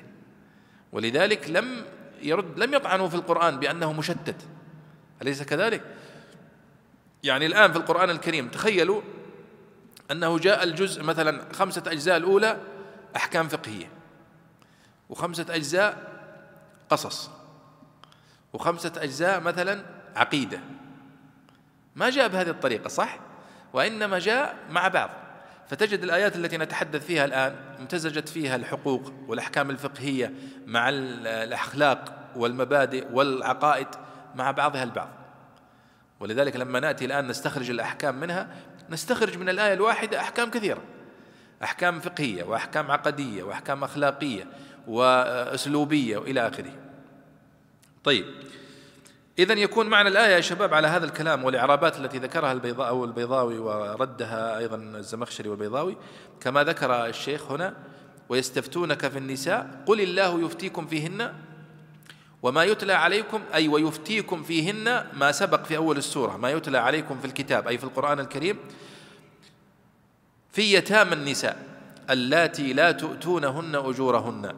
[0.92, 1.84] ولذلك لم
[2.22, 4.36] يرد لم يطعنوا في القرآن بأنه مشتت.
[5.22, 5.82] أليس كذلك؟
[7.22, 9.02] يعني الآن في القرآن الكريم تخيلوا
[10.10, 12.60] أنه جاء الجزء مثلا خمسة أجزاء الأولى
[13.16, 13.90] أحكام فقهية
[15.08, 16.12] وخمسة أجزاء
[16.90, 17.30] قصص
[18.52, 19.84] وخمسة أجزاء مثلا
[20.16, 20.60] عقيدة.
[21.96, 23.18] ما جاء بهذه الطريقة صح؟
[23.72, 25.10] وإنما جاء مع بعض.
[25.68, 30.32] فتجد الآيات التي نتحدث فيها الآن امتزجت فيها الحقوق والأحكام الفقهية
[30.66, 33.88] مع الأخلاق والمبادئ والعقائد
[34.34, 35.21] مع بعضها البعض.
[36.22, 38.48] ولذلك لما نأتي الآن نستخرج الأحكام منها
[38.90, 40.82] نستخرج من الآية الواحدة أحكام كثيرة.
[41.62, 44.46] أحكام فقهية وأحكام عقدية وأحكام أخلاقية
[44.88, 46.72] وأسلوبية وإلى آخره.
[48.04, 48.24] طيب
[49.38, 53.58] إذا يكون معنى الآية يا شباب على هذا الكلام والإعرابات التي ذكرها البيضاء أو البيضاوي
[53.58, 55.96] وردها أيضا الزمخشري والبيضاوي.
[56.40, 57.74] كما ذكر الشيخ هنا
[58.28, 61.32] ويستفتونك في النساء قل الله يفتيكم فيهن
[62.42, 67.24] وما يتلى عليكم أي ويفتيكم فيهن ما سبق في أول السورة ما يتلى عليكم في
[67.24, 68.58] الكتاب أي في القرآن الكريم
[70.52, 71.72] في يتامى النساء
[72.10, 74.56] اللاتي لا تؤتونهن أجورهن.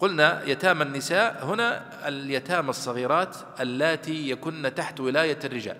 [0.00, 5.76] قلنا يتامى النساء هنا اليتامى الصغيرات اللاتي يكن تحت ولاية الرجال.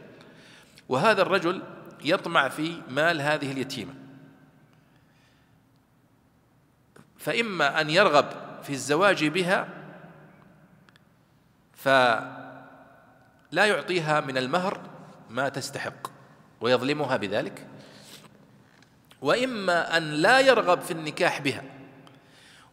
[0.89, 1.63] وهذا الرجل
[2.05, 3.95] يطمع في مال هذه اليتيمة.
[7.19, 8.27] فإما أن يرغب
[8.63, 9.80] في الزواج بها
[11.83, 14.81] فلا يعطيها من المهر
[15.31, 16.07] ما تستحق
[16.61, 17.67] ويظلمها بذلك.
[19.23, 21.65] وإما أن لا يرغب في النكاح بها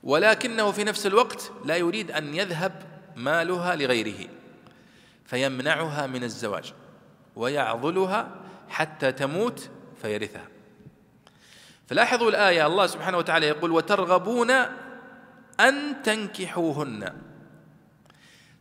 [0.04, 2.84] ولكنه في نفس الوقت لا يريد أن يذهب
[3.16, 4.30] مالها لغيره
[5.26, 6.74] فيمنعها من الزواج
[7.36, 8.30] ويعضلها
[8.70, 9.70] حتى تموت
[10.02, 10.48] فيرثها.
[11.88, 14.52] فلاحظوا الآية الله سبحانه وتعالى يقول وترغبون
[15.60, 17.27] أن تنكحوهن.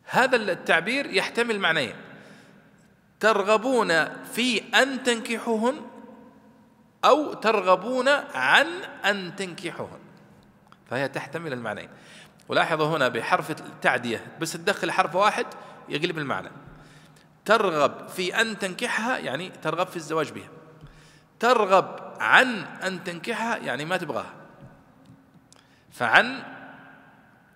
[0.07, 1.95] هذا التعبير يحتمل معنيين.
[3.21, 5.75] ترغبون في أن تنكحوهن
[7.05, 8.67] أو ترغبون عن
[9.05, 9.99] أن تنكحوهن.
[10.91, 11.89] فهي تحتمل المعنيين.
[12.49, 15.47] ولاحظوا هنا بحرف التعدية بس تدخل حرف واحد
[15.89, 16.51] يقلب المعنى.
[17.45, 20.49] ترغب في أن تنكحها يعني ترغب في الزواج بها.
[21.41, 24.35] ترغب عن أن تنكحها يعني ما تبغاها.
[25.93, 26.43] فعن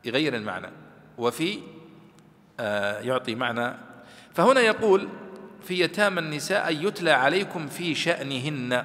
[0.05, 0.71] يغير المعنى.
[1.19, 1.63] وفي
[3.03, 3.75] يعطي معنى.
[4.35, 5.09] فهنا يقول
[5.63, 8.85] في يتامى النساء أن يتلى عليكم في شأنهن.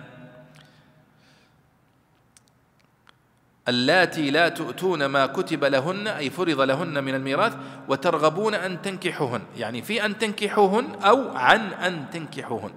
[3.67, 7.57] اللاتي لا تؤتون ما كتب لهن أي فرض لهن من الميراث
[7.88, 9.41] وترغبون أن تنكحوهن.
[9.57, 12.73] يعني في أن تنكحوهن أو عن أن تنكحوهن.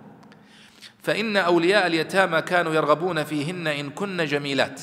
[1.02, 4.82] فإن أولياء اليتامى كانوا يرغبون فيهن إن كن جميلات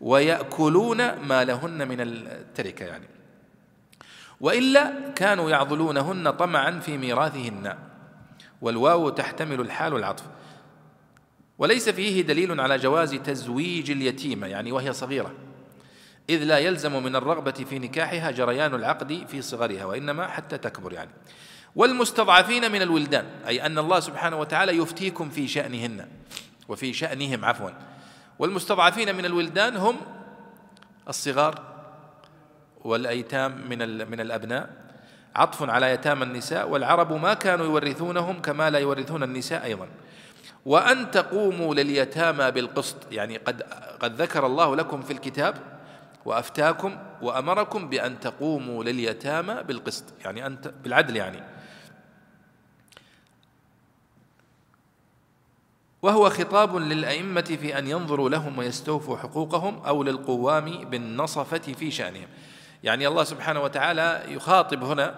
[0.00, 3.13] ويأكلون ما لهن من التركة يعني.
[4.40, 7.76] وإلا كانوا يعضلونهن طمعا في ميراثهن.
[8.60, 10.24] والواو تحتمل الحال والعطف.
[11.58, 15.32] وليس فيه دليل على جواز تزويج اليتيمة يعني وهي صغيرة.
[16.30, 21.10] إذ لا يلزم من الرغبة في نكاحها جريان العقد في صغرها وإنما حتى تكبر يعني.
[21.76, 26.08] والمستضعفين من الولدان أي أن الله سبحانه وتعالى يفتيكم في شأنهن.
[26.68, 27.70] وفي شأنهم عفوا.
[28.38, 29.96] والمستضعفين من الولدان هم
[31.08, 31.73] الصغار
[32.84, 34.70] والأيتام من من الأبناء.
[35.36, 39.88] عطف على يتامى النساء والعرب ما كانوا يورثونهم كما لا يورثون النساء أيضا.
[40.66, 43.62] وأن تقوموا لليتامى بالقسط يعني قد
[44.00, 45.56] قد ذكر الله لكم في الكتاب
[46.24, 51.42] وأفتاكم وأمركم بأن تقوموا لليتامى بالقسط يعني أنت بالعدل يعني.
[56.02, 62.26] وهو خطاب للأئمة في أن ينظروا لهم ويستوفوا حقوقهم أو للقوام بالنصفة في شأنهم.
[62.84, 65.14] يعني الله سبحانه وتعالى يخاطب هنا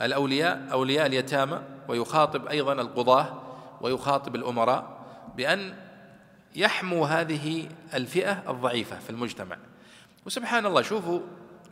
[0.00, 3.42] الأولياء أولياء اليتامى ويخاطب أيضا القضاة
[3.80, 4.98] ويخاطب الأمراء
[5.36, 5.74] بأن
[6.56, 9.56] يحموا هذه الفئة الضعيفة في المجتمع.
[10.26, 11.20] وسبحان الله شوفوا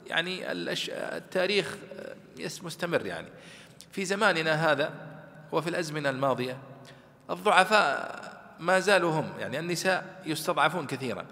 [0.06, 1.76] يعني التاريخ
[2.62, 3.28] مستمر يعني.
[3.92, 4.92] في زماننا هذا
[5.52, 6.58] وفي الأزمنة الماضية
[7.30, 8.20] الضعفاء
[8.60, 11.26] ما زالوا هم يعني النساء يستضعفون كثيرا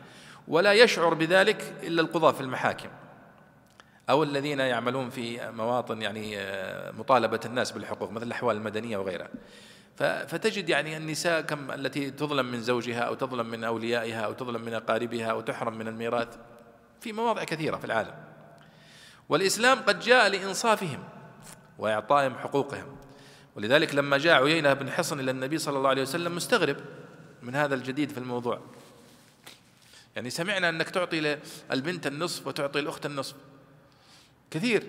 [0.49, 2.89] ولا يشعر بذلك إلا القضاة في المحاكم.
[4.11, 9.29] أو الذين يعملون في مواطن يعني آه، مطالبة الناس بالحقوق مثل الأحوال المدنية وغيرها.
[10.27, 14.75] فتجد يعني النساء كم التي تظلم من زوجها أو تظلم من أوليائها أو تظلم من
[14.75, 16.29] أقاربها أو تحرم من الميراث
[17.01, 18.14] في مواضع كثيرة في العالم.
[19.29, 21.05] والإسلام قد جاء لإنصافهم
[21.79, 22.97] وإعطائهم حقوقهم.
[23.57, 26.77] ولذلك لما جاء عيينة بن حصن إلى النبي صلى الله عليه وسلم مستغرب
[27.43, 28.61] من هذا الجديد في الموضوع.
[30.17, 31.38] يعني سمعنا أنك تعطي
[31.73, 33.35] البنت النصف وتعطي الأخت النصف.
[34.51, 34.83] كثير.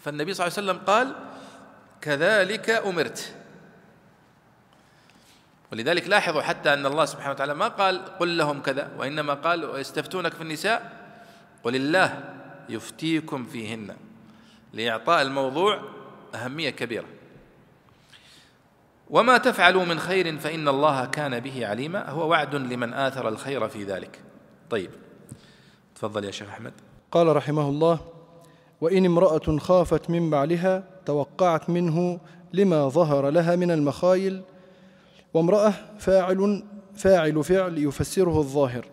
[0.00, 1.14] فالنبي صلى الله عليه وسلم قال
[2.00, 3.34] كذلك أمرت.
[5.72, 10.32] ولذلك لاحظوا حتى أن الله سبحانه وتعالى ما قال قل لهم كذا وإنما قال ويستفتونك
[10.32, 11.04] في النساء.
[11.64, 12.34] قل الله
[12.68, 13.96] يفتيكم فيهن.
[14.72, 15.82] لإعطاء الموضوع
[16.34, 17.08] أهمية كبيرة.
[19.10, 22.10] وما تفعلوا من خير فإن الله كان به عليما.
[22.10, 24.20] هو وعد لمن آثر الخير في ذلك.
[24.70, 24.90] طيب
[25.94, 26.72] تفضل يا شيخ أحمد.
[27.14, 27.98] قال رحمه الله
[28.80, 32.18] وإن امرأة خافت من بعلها توقعت منه
[32.52, 34.42] لما ظهر لها من المخايل
[35.34, 36.62] وامرأة فاعل
[36.94, 38.84] فاعل فعل يفسره الظاهر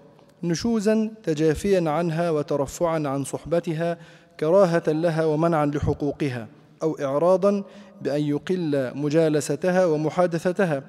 [0.43, 3.97] نشوزا تجافيا عنها وترفعا عن صحبتها
[4.39, 6.47] كراهة لها ومنعا لحقوقها
[6.83, 7.63] أو إعراضا
[8.01, 10.83] بأن يقل مجالستها ومحادثتها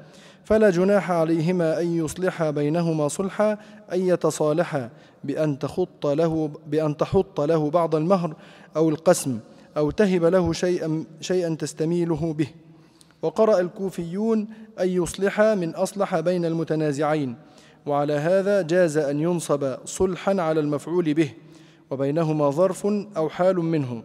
[0.44, 3.58] فلا جناح عليهما أن يصلحا بينهما صلحا
[3.92, 4.90] أن يتصالحا
[5.24, 8.34] بأن تخط له بأن تحط له بعض المهر
[8.76, 9.38] أو القسم
[9.76, 12.48] أو تهب له شيئا شيئا تستميله به.
[13.22, 14.48] وقرأ الكوفيون
[14.80, 17.36] أن يصلحا من أصلح بين المتنازعين.
[17.86, 21.30] وعلى هذا جاز أن ينصب صلحا على المفعول به.
[21.90, 24.02] وبينهما ظرف أو حال منه.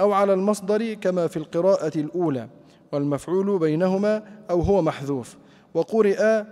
[0.00, 2.48] أو على المصدر كما في القراءة الأولى.
[2.92, 5.36] والمفعول بينهما أو هو محذوف.
[5.74, 6.42] وقرئ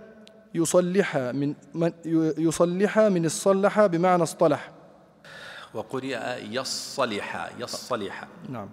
[0.55, 1.91] يصلح من, من
[2.37, 4.71] يصلح من الصلح بمعنى اصطلح.
[5.73, 6.17] وقرئ
[6.51, 8.27] يصلح يصلح.
[8.49, 8.69] نعم.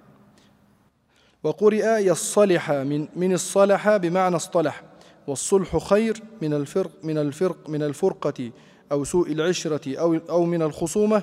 [1.43, 4.83] وقرئ يصلح من من الصلح بمعنى اصطلح.
[5.27, 8.51] والصلح خير من الفرق من الفرق من الفرقة
[8.93, 11.23] أو سوء العشرة أو أو من الخصومة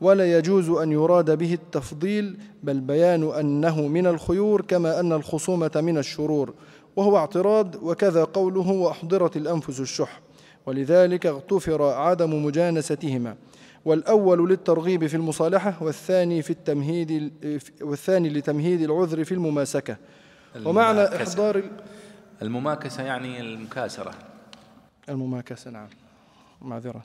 [0.00, 5.98] ولا يجوز أن يراد به التفضيل بل بيان أنه من الخيور كما أن الخصومة من
[5.98, 6.54] الشرور.
[6.96, 10.20] وهو اعتراض وكذا قوله وأحضرت الأنفس الشح.
[10.66, 13.36] ولذلك اغتفر عدم مجانستهما.
[13.84, 17.32] والأول للترغيب في المصالحة والثاني في التمهيد
[17.80, 19.96] والثاني لتمهيد العذر في المماسكة.
[20.64, 21.62] ومعنى إحضار
[22.42, 24.14] المماكسة يعني المكاسرة.
[25.08, 25.88] المماكسة نعم.
[26.62, 27.04] معذرة.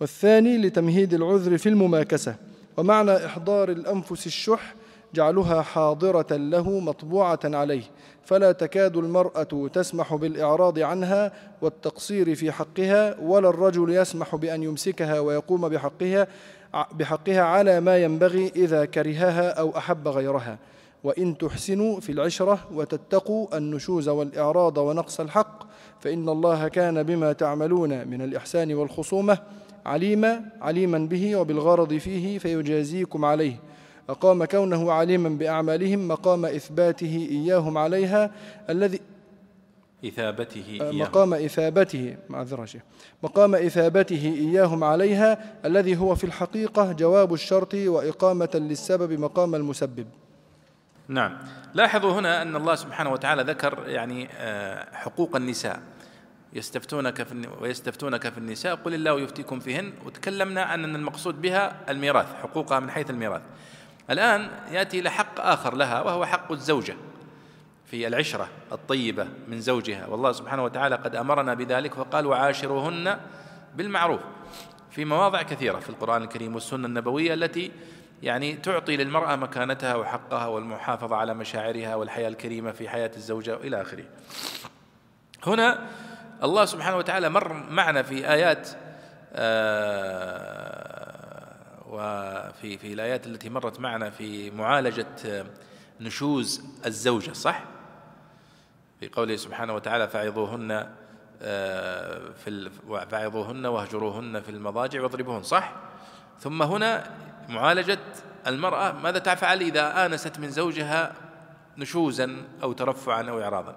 [0.00, 2.34] والثاني لتمهيد العذر في المماكسة.
[2.76, 4.74] ومعنى إحضار الأنفس الشح
[5.14, 7.82] جعلها حاضرة له مطبوعة عليه.
[8.24, 11.32] فلا تكاد المرأة تسمح بالإعراض عنها
[11.62, 16.26] والتقصير في حقها ولا الرجل يسمح بأن يمسكها ويقوم بحقها
[16.92, 20.58] بحقها على ما ينبغي إذا كرهها أو أحب غيرها.
[21.04, 25.62] وإن تحسنوا في العشرة وتتقوا النشوز والإعراض ونقص الحق
[26.00, 29.38] فإن الله كان بما تعملون من الإحسان والخصومة
[29.86, 33.56] عليما عليما به وبالغرض فيه فيجازيكم عليه.
[34.08, 38.30] أقام كونه عليما بأعمالهم مقام إثباته إياهم عليها
[38.70, 39.00] الذي
[40.04, 40.98] إثابته آه، إياهم.
[40.98, 42.82] مقام إثابته معذرة شيخ.
[43.22, 50.06] مقام إثابته إياهم عليها الذي هو في الحقيقة جواب الشرط وإقامة للسبب مقام المسبب.
[51.08, 51.38] نعم.
[51.74, 55.80] لاحظوا هنا أن الله سبحانه وتعالى ذكر يعني آه، حقوق النساء.
[56.52, 59.92] يستفتونك في ويستفتونك في النساء قل الله يفتيكم فيهن.
[60.06, 63.42] وتكلمنا أن المقصود بها الميراث حقوقها من حيث الميراث.
[64.10, 66.96] الآن يأتي إلى حق آخر لها وهو حق الزوجة
[67.90, 70.06] في العشرة الطيبة من زوجها.
[70.06, 73.18] والله سبحانه وتعالى قد أمرنا بذلك فقال وعاشروهن
[73.74, 74.20] بالمعروف.
[74.90, 77.72] في مواضع كثيرة في القرآن الكريم والسنة النبوية التي
[78.22, 84.04] يعني تعطي للمرأة مكانتها وحقها والمحافظة على مشاعرها والحياة الكريمة في حياة الزوجة إلى آخره.
[85.46, 85.78] هنا
[86.42, 88.68] الله سبحانه وتعالى مر معنا في آيات
[89.32, 90.87] آه،
[91.88, 95.44] وفي في الآيات التي مرت معنا في معالجة
[96.00, 97.64] نشوز الزوجة صح؟
[99.00, 100.90] في قوله سبحانه وتعالى فعظوهن
[101.42, 102.70] آه، في
[103.10, 105.72] فعظوهن واهجروهن في المضاجع واضربوهن صح؟
[106.40, 107.10] ثم هنا
[107.48, 107.98] معالجة
[108.46, 111.12] المرأة ماذا تفعل إذا آنست من زوجها
[111.78, 113.76] نشوزا أو ترفعا أو إعراضا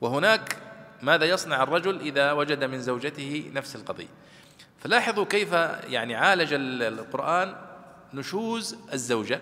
[0.00, 0.56] وهناك
[1.02, 4.08] ماذا يصنع الرجل إذا وجد من زوجته نفس القضية
[4.78, 5.52] فلاحظوا كيف
[5.88, 6.52] يعني عالج
[6.82, 7.54] القرآن
[8.14, 9.40] نشوز الزوجة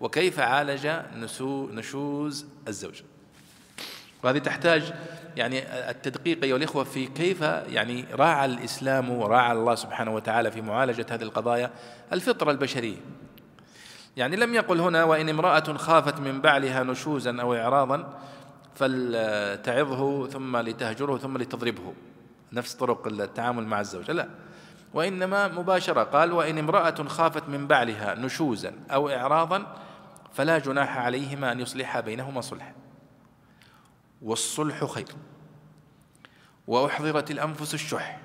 [0.00, 0.90] وكيف عالج
[1.72, 3.04] نشوز الزوجة.
[4.22, 4.92] وهذه تحتاج
[5.36, 11.06] يعني التدقيق أيها الإخوة في كيف يعني راعى الإسلام وراعى الله سبحانه وتعالى في معالجة
[11.10, 11.70] هذه القضايا
[12.12, 12.96] الفطرة البشرية.
[14.16, 18.18] يعني لم يقل هنا وإن امرأة خافت من بعلها نشوزا أو إعراضا
[18.74, 21.94] فلتعظه ثم لتهجره ثم لتضربه.
[22.52, 24.12] نفس طرق التعامل مع الزوجة.
[24.12, 24.28] لا
[24.94, 29.76] وإنما مباشرة قال وإن امرأة خافت من بعلها نشوزا أو إعراضا
[30.32, 32.72] فلا جناح عليهما أن يصلحا بينهما صلحا
[34.22, 35.08] والصلح خير.
[36.66, 38.20] وأحضرت الأنفس الشح.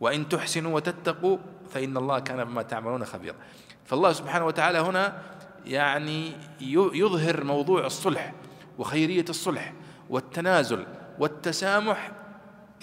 [0.00, 1.38] وإن تحسنوا وتتقوا
[1.70, 3.36] فإن الله كان بما تعملون خبيرا.
[3.84, 5.22] فالله سبحانه وتعالى هنا
[5.64, 8.32] يعني يظهر موضوع الصلح
[8.78, 9.72] وخيرية الصلح
[10.10, 10.86] والتنازل
[11.18, 12.12] والتسامح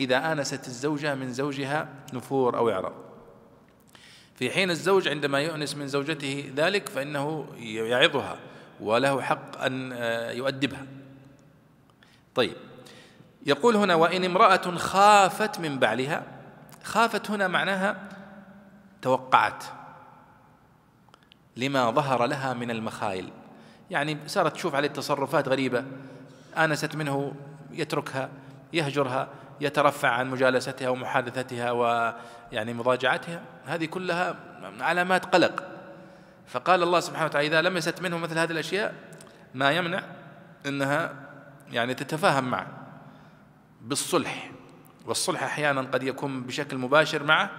[0.02, 2.94] إذا آنست الزوجة من زوجها نفور أو إعراض.
[4.36, 8.38] في حين الزوج عندما يؤنس من زوجته ذلك فإنه يعظها
[8.80, 9.92] وله حق أن
[10.38, 10.86] يؤدبها.
[12.36, 12.54] طيب.
[13.46, 16.24] يقول هنا وإن امرأة خافت من بعلها
[16.84, 18.10] خافت هنا معناها
[19.02, 19.64] توقعت.
[21.58, 23.30] لما ظهر لها من المخايل.
[23.92, 25.86] يعني صارت تشوف عليه تصرفات غريبة
[26.58, 27.34] آنست منه
[27.72, 28.30] يتركها
[28.74, 29.28] يهجرها
[29.62, 34.36] يترفع عن مجالستها ومحادثتها ويعني مضاجعتها هذه كلها
[34.80, 35.64] علامات قلق.
[36.48, 38.94] فقال الله سبحانه وتعالى إذا لمست منه مثل هذه الأشياء
[39.54, 40.04] ما يمنع
[40.66, 41.14] أنها
[41.72, 42.68] يعني تتفاهم معه
[43.82, 44.52] بالصلح.
[45.06, 47.50] والصلح أحيانا قد يكون بشكل مباشر معه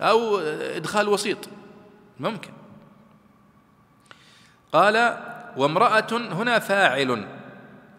[0.00, 0.38] أو
[0.76, 1.48] إدخال وسيط.
[2.20, 2.50] ممكن.
[4.72, 5.18] قال
[5.56, 7.28] وامرأة هنا فاعل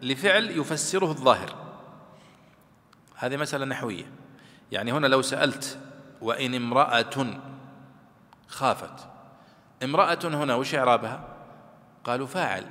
[0.02, 1.63] لفعل يفسره الظاهر.
[3.24, 4.06] هذه مسألة نحوية.
[4.72, 5.80] يعني هنا لو سألت
[6.22, 7.42] وإن امرأة
[8.48, 9.08] خافت
[9.84, 11.28] امرأة هنا وش إعرابها؟
[12.04, 12.66] قالوا فاعل.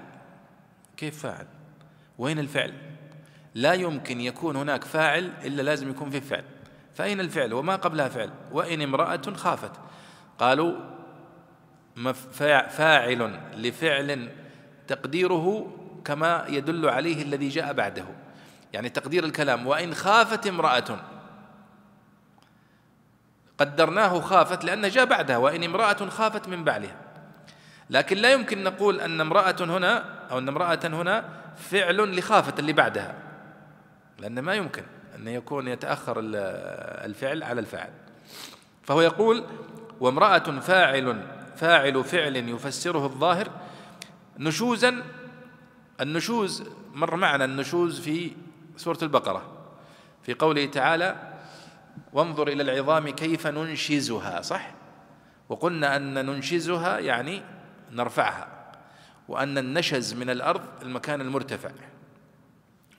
[0.96, 1.46] كيف فاعل؟
[2.18, 2.72] وين الفعل؟
[3.54, 6.44] لا يمكن يكون هناك فاعل إلا لازم يكون في فعل.
[6.94, 8.30] فأين الفعل؟ وما قبلها فعل.
[8.52, 9.72] وإن امرأة خافت.
[10.38, 10.74] قالوا
[12.68, 14.28] فاعل لفعل
[14.86, 18.04] تقديره كما يدل عليه الذي جاء بعده.
[18.72, 21.00] يعني تقدير الكلام وإن خافت امرأة.
[23.58, 26.96] قدرناه خافت لأن جاء بعدها وإن امرأة خافت من بعلها
[27.90, 31.24] لكن لا يمكن نقول أن امرأة هنا أو أن امرأة هنا
[31.56, 33.14] فعل لخافة اللي بعدها.
[34.18, 34.82] لأن ما يمكن
[35.16, 37.90] أن يكون يتأخر الفعل على الفاعل.
[38.82, 39.44] فهو يقول
[40.00, 43.48] وامرأة فاعل فاعل فعل يفسره الظاهر
[44.38, 45.02] نشوزا.
[46.00, 46.64] النشوز
[46.94, 48.32] مر معنا النشوز في
[48.76, 49.52] سورة البقرة.
[50.22, 51.32] في قوله تعالى
[52.12, 54.40] وانظر إلى العظام كيف ننشزها.
[54.40, 54.74] صح؟
[55.48, 57.42] وقلنا أن ننشزها يعني
[57.90, 58.48] نرفعها.
[59.28, 61.70] وأن النشز من الأرض المكان المرتفع.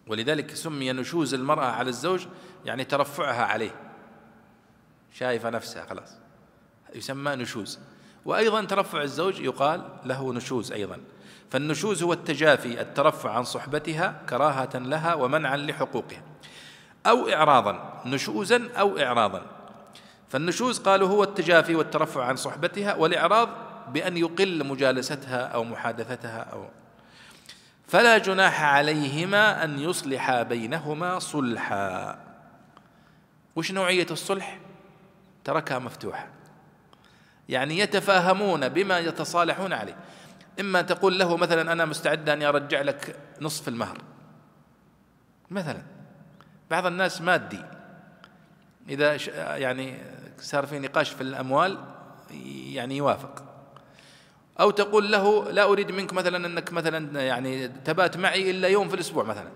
[0.07, 2.25] ولذلك سمي نشوز المرأة على الزوج
[2.65, 3.75] يعني ترفعها عليه.
[5.13, 6.17] شايفة نفسها خلاص.
[6.95, 7.79] يسمى نشوز.
[8.25, 10.97] وأيضا ترفع الزوج يقال له نشوز أيضا.
[11.53, 16.21] فالنشوز هو التجافي الترفع عن صحبتها كراهة لها ومنعا لحقوقها.
[17.05, 19.41] أو إعراضا نشوزا أو إعراضا.
[20.29, 23.49] فالنشوز قالوا هو التجافي والترفع عن صحبتها والإعراض
[23.89, 26.65] بأن يقل مجالستها أو محادثتها أو.
[27.87, 32.19] فلا جناح عليهما أن يصلحا بينهما صلحا.
[33.55, 34.59] وش نوعية الصلح؟
[35.43, 36.27] تركها مفتوحة.
[37.49, 39.95] يعني يتفاهمون بما يتصالحون عليه.
[40.59, 43.97] إما تقول له مثلا أنا مستعد أن أرجع لك نصف المهر.
[45.51, 45.81] مثلا.
[46.71, 47.61] بعض الناس مادي.
[48.89, 49.17] إذا
[49.57, 49.97] يعني
[50.37, 51.77] صار في نقاش في الأموال
[52.71, 53.43] يعني يوافق.
[54.59, 58.95] أو تقول له لا أريد منك مثلا أنك مثلا يعني تبات معي إلا يوم في
[58.95, 59.49] الأسبوع مثلا.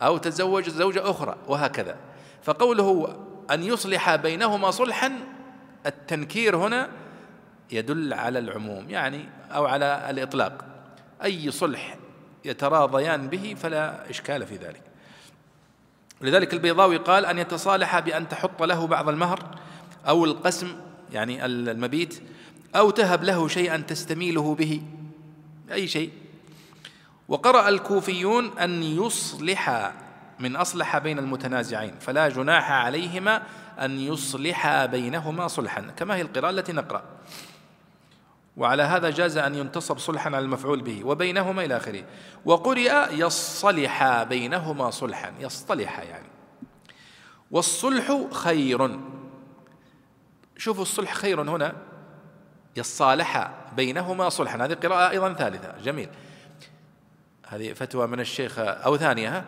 [0.00, 1.96] أو تتزوج زوجة أخرى وهكذا.
[2.42, 3.16] فقوله
[3.50, 5.12] أن يصلح بينهما صلحا
[5.86, 6.90] التنكير هنا
[7.70, 10.64] يدل على العموم يعني أو على الإطلاق.
[11.24, 11.96] أي صلح
[12.44, 14.82] يتراضيان به فلا إشكال في ذلك.
[16.20, 19.58] لذلك البيضاوي قال أن يتصالح بأن تحط له بعض المهر
[20.08, 20.76] أو القسم
[21.12, 22.22] يعني المبيت
[22.76, 24.82] أو تهب له شيئا تستميله به.
[25.72, 26.10] أي شيء.
[27.28, 29.92] وقرأ الكوفيون أن يصلح
[30.38, 33.42] من أصلح بين المتنازعين فلا جناح عليهما
[33.80, 37.02] أن يصلح بينهما صلحا كما هي القراءة التي نقرأ.
[38.56, 42.04] وعلى هذا جاز أن ينتصب صلحا على المفعول به وبينهما إلى آخره.
[42.44, 46.28] وقرئ يصلح بينهما صلحا يصطلح يعني.
[47.50, 49.00] والصلح خير.
[50.56, 51.76] شوفوا الصلح خير هنا.
[52.76, 54.64] يصالح بينهما صلحا.
[54.64, 55.74] هذه قراءة أيضا ثالثة.
[55.84, 56.08] جميل.
[57.46, 59.44] هذه فتوى من الشيخ أو ثانية.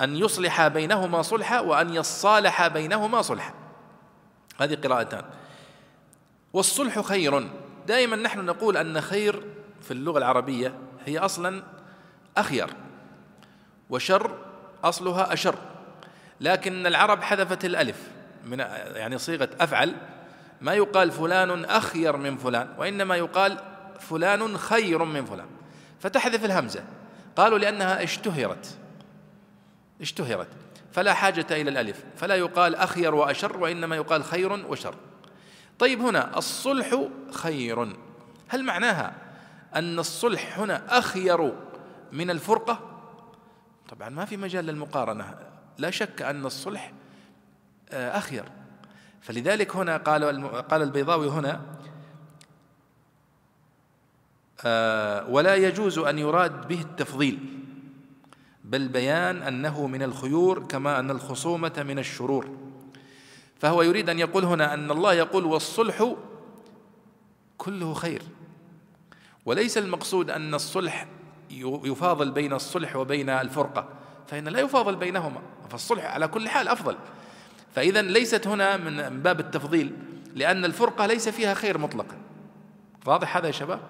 [0.00, 3.54] أن يصلح بينهما صلحا وأن يصالح بينهما صلحا.
[4.60, 5.24] هذه قراءتان.
[6.52, 7.48] والصلح خير.
[7.86, 9.42] دائما نحن نقول أن خير
[9.82, 10.74] في اللغة العربية
[11.06, 11.62] هي أصلا
[12.36, 12.70] أخير
[13.90, 14.38] وشر
[14.84, 15.54] أصلها أشر.
[16.40, 18.08] لكن العرب حذفت الألف
[18.44, 18.58] من
[18.94, 19.96] يعني صيغة أفعل
[20.60, 23.58] ما يقال فلان أخير من فلان وإنما يقال
[24.00, 25.46] فلان خير من فلان.
[26.00, 26.84] فتحذف الهمزة.
[27.36, 28.78] قالوا لأنها اشتهرت
[30.00, 30.48] اشتهرت.
[30.92, 32.04] فلا حاجة إلى الألف.
[32.16, 34.94] فلا يقال أخير وأشر وإنما يقال خير وشر.
[35.80, 37.96] طيب هنا الصلح خير.
[38.48, 39.14] هل معناها
[39.74, 41.52] أن الصلح هنا أخير
[42.12, 42.80] من الفرقة؟
[43.88, 45.38] طبعا ما في مجال للمقارنة.
[45.78, 46.92] لا شك أن الصلح
[47.90, 48.44] آه، أخير.
[49.20, 51.60] فلذلك هنا قال قال البيضاوي هنا
[54.64, 57.38] آه، ولا يجوز أن يراد به التفضيل
[58.64, 62.69] بل بيان أنه من الخيور كما أن الخصومة من الشرور.
[63.60, 66.14] فهو يريد أن يقول هنا أن الله يقول والصلح
[67.58, 68.22] كله خير.
[69.46, 71.06] وليس المقصود أن الصلح
[71.60, 73.88] يفاضل بين الصلح وبين الفرقة
[74.26, 75.40] فإن لا يفاضل بينهما
[75.70, 76.96] فالصلح على كل حال أفضل.
[77.74, 79.96] فإذا ليست هنا من باب التفضيل
[80.34, 82.16] لأن الفرقة ليس فيها خير مطلقا.
[83.06, 83.80] واضح هذا يا شباب؟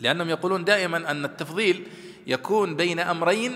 [0.00, 1.86] لأنهم يقولون دائما أن التفضيل
[2.26, 3.52] يكون بين أمرين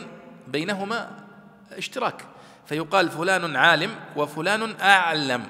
[0.49, 1.25] بينهما
[1.73, 2.25] اشتراك.
[2.67, 5.47] فيقال فلان عالم وفلان أعلم.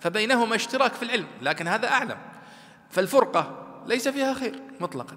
[0.00, 2.18] فبينهما اشتراك في العلم لكن هذا أعلم.
[2.90, 5.16] فالفرقة ليس فيها خير مطلقا.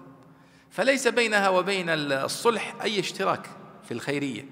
[0.72, 3.50] فليس بينها وبين الصلح أي اشتراك
[3.84, 4.46] في الخيرية.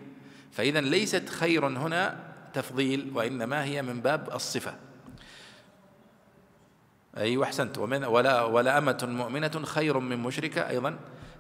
[0.52, 2.20] فإذا ليست خير هنا
[2.54, 4.76] تفضيل وإنما هي من باب الصفة.
[7.18, 7.78] أي أحسنت.
[7.78, 11.00] ومن ولا ولا أمة مؤمنة خير من مشركة أيضا.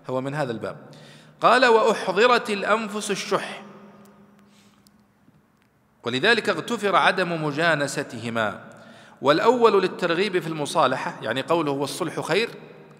[0.09, 0.77] هو من هذا الباب.
[1.41, 3.66] قال وأحضرت الأنفس الشح.
[6.03, 8.63] ولذلك اغتفر عدم مجانستهما.
[9.21, 12.49] والأول للترغيب في المصالحة يعني قوله والصلح خير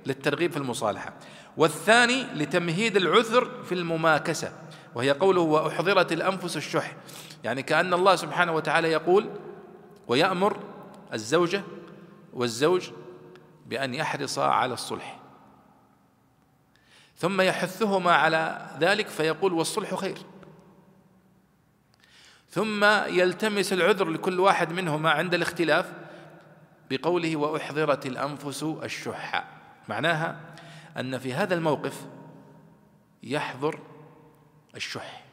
[0.05, 1.13] للترغيب في المصالحة.
[1.57, 4.51] والثاني لتمهيد العذر في المماكسة
[4.95, 6.95] وهي قوله وأحضرت الأنفس الشح.
[7.43, 9.29] يعني كأن الله سبحانه وتعالى يقول
[10.07, 10.57] ويأمر
[11.13, 11.63] الزوجة
[12.33, 12.89] والزوج
[13.65, 15.19] بأن يحرصا على الصلح.
[17.17, 20.17] ثم يحثهما على ذلك فيقول والصلح خير.
[22.57, 25.93] ثم يلتمس العذر لكل واحد منهما عند الاختلاف
[26.91, 29.43] بقوله وأحضرت الأنفس الشح.
[29.89, 30.39] معناها
[30.97, 32.05] أن في هذا الموقف
[33.23, 33.79] يحضر
[34.75, 35.23] الشح.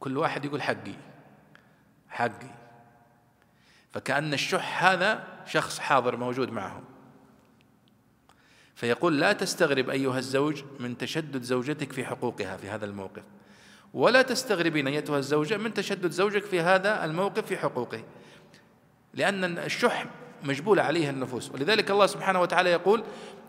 [0.00, 0.94] كل واحد يقول حقي
[2.08, 2.50] حقي.
[3.92, 6.84] فكأن الشح هذا شخص حاضر موجود معهم
[8.74, 13.22] فيقول لا تستغرب أيها الزوج من تشدد زوجتك في حقوقها في هذا الموقف.
[13.94, 18.02] ولا تستغربين أيتها الزوجة من تشدد زوجك في هذا الموقف في حقوقه.
[19.14, 20.06] لأن الشح
[20.42, 21.50] مجبولة عليه النفوس.
[21.50, 23.04] ولذلك الله سبحانه وتعالى يقول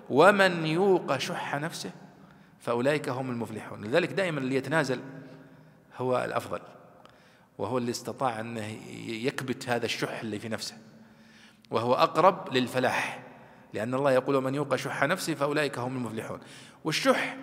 [0.10, 1.92] ومن يوق شح نفسه
[2.60, 3.86] فأولئك هم المفلحون.
[3.86, 5.00] لذلك دائما اللي يتنازل
[5.98, 6.60] هو الأفضل
[7.58, 8.58] وهو اللي استطاع أن
[9.08, 10.78] يكبت هذا الشح اللي في نفسه
[11.72, 13.24] وهو أقرب للفلاح
[13.74, 16.40] لأن الله يقول من يوق شح نفسه فأولئك هم المفلحون.
[16.84, 17.38] والشح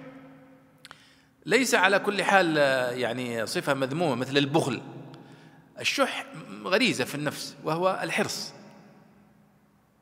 [1.47, 2.57] ليس على كل حال
[2.99, 4.83] يعني صفة مذمومة مثل البخل.
[5.81, 6.27] الشح
[6.65, 8.53] غريزة في النفس وهو الحرص.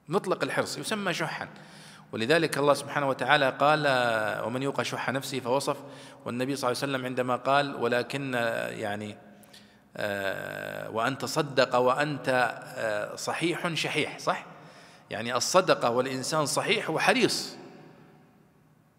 [0.08, 1.48] مطلق الحرص يسمى شحا.
[2.12, 3.86] ولذلك الله سبحانه وتعالى قال
[4.46, 5.76] ومن يوق شح نفسه فوصف.
[6.24, 8.34] والنبي صلى الله عليه وسلم عندما قال ولكن
[8.70, 9.16] يعني
[9.96, 14.18] آه، وأن تصدق وأنت آه، صحيح شحيح.
[14.18, 14.46] صح؟
[15.10, 17.59] يعني الصدقة والإنسان صحيح وحريص.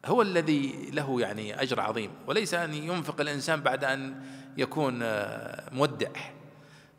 [0.05, 4.15] هو الذي له يعني أجر عظيم وليس أن ينفق الإنسان بعد أن
[4.57, 6.09] يكون آه، مودع.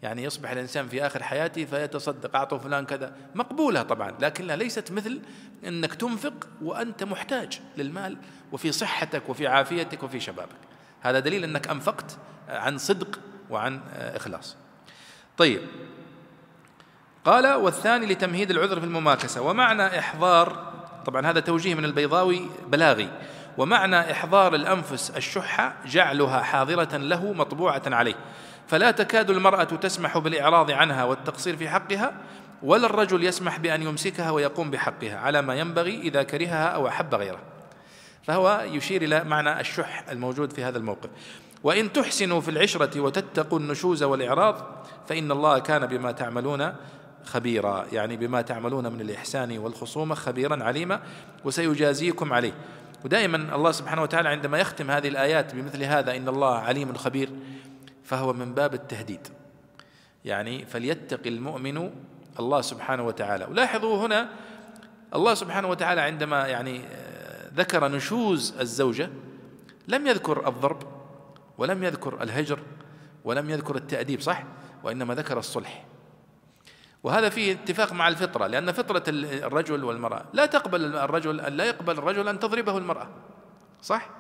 [0.02, 3.16] يعني يصبح الإنسان في آخر حياته فيتصدق أعطوا فلان كذا.
[3.34, 5.20] مقبولة طبعا لكنها ليست مثل
[5.66, 8.18] أنك تنفق وأنت محتاج للمال
[8.52, 10.56] وفي صحتك وفي عافيتك وفي شبابك.
[11.00, 14.56] هذا دليل أنك أنفقت عن صدق وعن إخلاص.
[15.36, 15.60] طيب.
[17.24, 19.42] قال والثاني لتمهيد العذر في المماكسة.
[19.42, 20.71] ومعنى إحضار
[21.06, 23.08] طبعا هذا توجيه من البيضاوي بلاغي.
[23.58, 28.14] ومعنى إحضار الأنفس الشحة جعلها حاضرة له مطبوعة عليه.
[28.68, 32.12] فلا تكاد المرأة تسمح بالإعراض عنها والتقصير في حقها
[32.62, 37.38] ولا الرجل يسمح بأن يمسكها ويقوم بحقها على ما ينبغي إذا كرهها أو أحب غيره.
[38.22, 41.10] فهو يشير إلى معنى الشح الموجود في هذا الموقف.
[41.64, 46.74] وإن تحسنوا في العشرة وتتقوا النشوز والإعراض فإن الله كان بما تعملون
[47.24, 51.02] خبيرا يعني بما تعملون من الإحسان والخصومة خبيرا عليما
[51.44, 52.52] وسيجازيكم عليه.
[53.04, 57.30] ودائما الله سبحانه وتعالى عندما يختم هذه الآيات بمثل هذا إن الله عليم خبير
[58.04, 59.28] فهو من باب التهديد.
[60.24, 61.90] يعني فليتق المؤمن
[62.38, 63.44] الله سبحانه وتعالى.
[63.44, 64.28] ولاحظوا هنا
[65.14, 69.10] الله سبحانه وتعالى عندما يعني آه، ذكر نشوز الزوجة
[69.88, 70.82] لم يذكر الضرب
[71.58, 72.58] ولم يذكر الهجر
[73.24, 74.44] ولم يذكر التأديب صح؟
[74.84, 75.84] وإنما ذكر الصلح.
[77.02, 82.28] وهذا فيه اتفاق مع الفطرة لأن فطرة الرجل والمرأة لا تقبل الرجل لا يقبل الرجل
[82.28, 83.08] أن تضربه المرأة
[83.82, 84.10] صح؟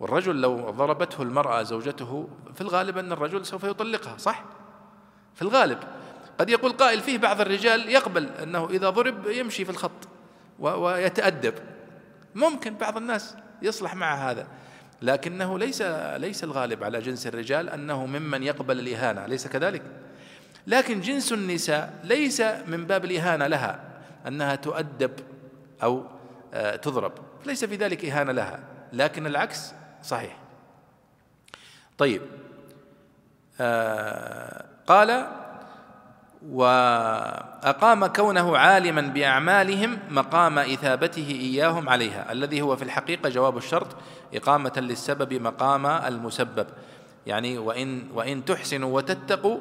[0.00, 4.44] والرجل لو ضربته المرأة زوجته في الغالب أن الرجل سوف يطلقها صح؟
[5.34, 5.78] في الغالب.
[6.38, 10.08] قد يقول قائل فيه بعض الرجال يقبل أنه إذا ضرب يمشي في الخط
[10.58, 11.54] ويتأدب.
[12.34, 14.46] ممكن بعض الناس يصلح مع هذا
[15.02, 15.82] لكنه ليس
[16.16, 19.82] ليس الغالب على جنس الرجال أنه ممن يقبل الإهانة ليس كذلك؟
[20.66, 23.80] لكن جنس النساء ليس من باب الإهانة لها
[24.26, 25.10] أنها تؤدب
[25.82, 26.04] أو
[26.54, 27.12] آه، تضرب
[27.46, 28.60] ليس في ذلك إهانة لها
[28.92, 30.36] لكن العكس صحيح.
[31.98, 32.22] طيب
[33.60, 35.26] آه قال
[36.50, 42.32] وأقام كونه عالما بأعمالهم مقام إثابته إياهم عليها.
[42.32, 43.86] الذي هو في الحقيقة جواب الشرط
[44.34, 46.66] إقامة للسبب مقام المسبب.
[47.26, 49.58] يعني وإن وإن تحسنوا وتتقوا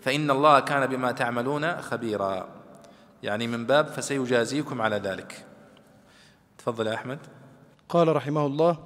[0.00, 2.48] فإن الله كان بما تعملون خبيرا.
[3.22, 5.44] يعني من باب فسيجازيكم على ذلك.
[6.58, 7.18] تفضل يا أحمد.
[7.88, 8.78] قال رحمه الله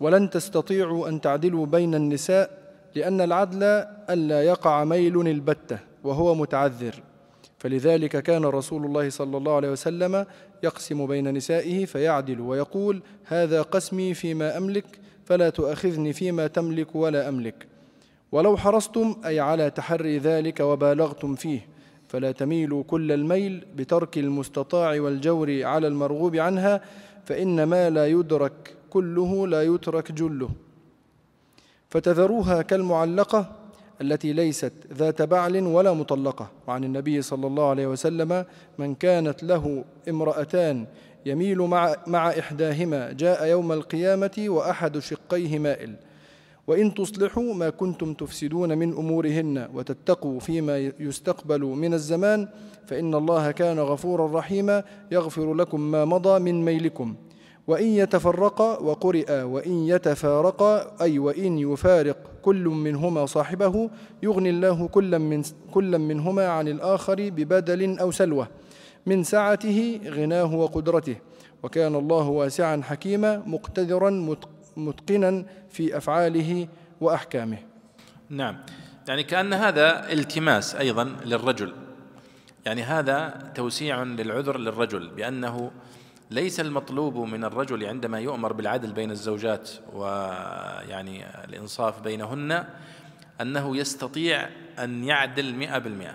[0.00, 3.62] ولن تستطيعوا أن تعدلوا بين النساء لأن العدل
[4.10, 7.02] ألا يقع ميل البتة وهو متعذر.
[7.58, 10.26] فلذلك كان رسول الله صلى الله عليه وسلم
[10.62, 17.66] يقسم بين نسائه فيعدل ويقول هذا قسمي فيما أملك فلا تؤاخذني فيما تملك ولا أملك.
[18.34, 21.66] ولو حرصتم أي على تحري ذلك وبالغتم فيه.
[22.08, 26.80] فلا تميلوا كل الميل بترك المستطاع والجور على المرغوب عنها
[27.24, 30.48] فإن ما لا يدرك كله لا يترك جله.
[31.88, 33.52] فتذروها كالمعلقة
[34.00, 36.50] التي ليست ذات بعل ولا مطلقة.
[36.66, 38.44] وعن النبي صلى الله عليه وسلم
[38.78, 40.86] من كانت له امرأتان
[41.26, 45.94] يميل مع, مع إحداهما جاء يوم القيامة وأحد شقيه مائل.
[46.66, 52.48] وإن تصلحوا ما كنتم تفسدون من أمورهن وتتقوا فيما يستقبل من الزمان
[52.86, 57.14] فإن الله كان غفورا رحيما يغفر لكم ما مضى من ميلكم.
[57.66, 63.90] وإن يتفرقا وقرئ وإن يتفارقا أي وإن يفارق كل منهما صاحبه
[64.22, 65.42] يغني الله كلا من
[65.72, 68.48] كلا منهما عن الآخر ببدل أو سلوة.
[69.06, 71.16] من سعته غناه وقدرته.
[71.62, 74.10] وكان الله واسعا حكيما مقتدرا
[74.76, 76.68] متقنا في أفعاله
[77.00, 77.58] وأحكامه.
[78.28, 78.58] نعم.
[79.08, 81.74] يعني كأن هذا التماس أيضا للرجل.
[82.66, 85.70] يعني هذا توسيع للعذر للرجل بأنه
[86.30, 92.64] ليس المطلوب من الرجل عندما يؤمر بالعدل بين الزوجات ويعني الإنصاف بينهن
[93.40, 94.48] أنه يستطيع
[94.78, 96.14] أن يعدل مئة بالمئة.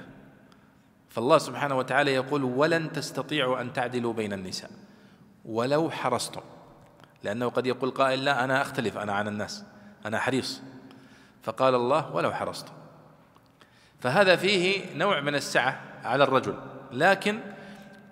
[1.09, 4.69] فالله سبحانه وتعالى يقول ولن تستطيعوا أن تعدلوا بين النساء.
[5.45, 6.41] ولو حرصتم.
[7.23, 9.63] لأنه قد يقول قائل لا أنا أختلف أنا عن الناس
[10.05, 10.61] أنا حريص.
[11.43, 12.71] فقال الله ولو حرصتم
[13.99, 16.55] فهذا فيه نوع من السعة على الرجل.
[16.91, 17.39] لكن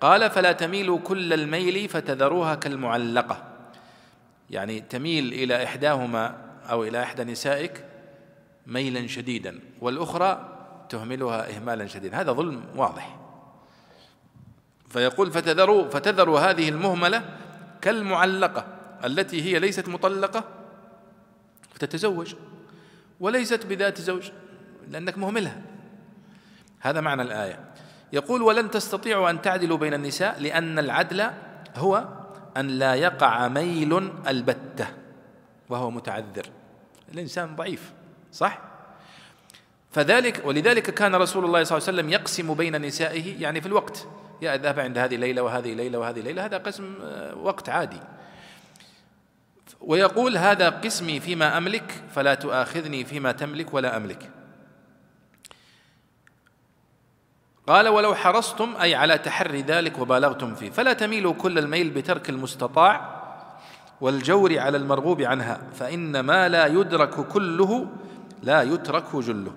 [0.00, 3.44] قال فلا تميلوا كل الميل فتذروها كالمعلقة.
[4.50, 6.36] يعني تميل إلى إحداهما
[6.70, 7.84] أو إلى إحدى نسائك
[8.66, 10.48] ميلا شديدا والأخرى
[10.88, 12.20] تهملها إهمالا شديدا.
[12.20, 13.16] هذا ظلم واضح.
[14.88, 17.24] فيقول فتذروا فتذروا هذه المهملة
[17.80, 18.77] كالمعلقة.
[19.04, 20.44] التي هي ليست مطلقة
[21.74, 22.34] فتتزوج
[23.20, 24.30] وليست بذات زوج
[24.88, 25.62] لأنك مهملها.
[26.80, 27.64] هذا معنى الآية.
[28.12, 31.30] يقول ولن تستطيعوا أن تعدلوا بين النساء لأن العدل
[31.76, 32.08] هو
[32.56, 34.86] أن لا يقع ميل البتة
[35.68, 36.46] وهو متعذر.
[37.12, 37.92] الإنسان ضعيف
[38.32, 38.60] صح؟
[39.90, 44.06] فذلك ولذلك كان رسول الله صلى الله عليه وسلم يقسم بين نسائه يعني في الوقت.
[44.42, 48.00] يا أذهب عند هذه ليلة وهذه ليلة وهذه ليلة هذا قسم آه، وقت عادي.
[49.80, 54.30] ويقول هذا قسمي فيما أملك فلا تؤاخذني فيما تملك ولا أملك.
[57.66, 60.70] قال ولو حرصتم أي على تحري ذلك وبالغتم فيه.
[60.70, 63.18] فلا تميلوا كل الميل بترك المستطاع
[64.00, 67.86] والجور على المرغوب عنها فإن ما لا يدرك كله
[68.42, 69.52] لا يترك جله.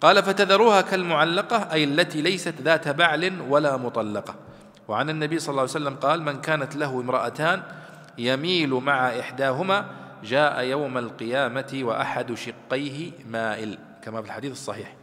[0.00, 4.34] قال فتذروها كالمعلقة أي التي ليست ذات بعل ولا مطلقة.
[4.88, 7.62] وعن النبي صلى الله عليه وسلم قال من كانت له امرأتان
[8.18, 9.90] يميل مع إحداهما
[10.24, 14.94] جاء يوم القيامة وأحد شقيه مائل كما في الحديث الصحيح.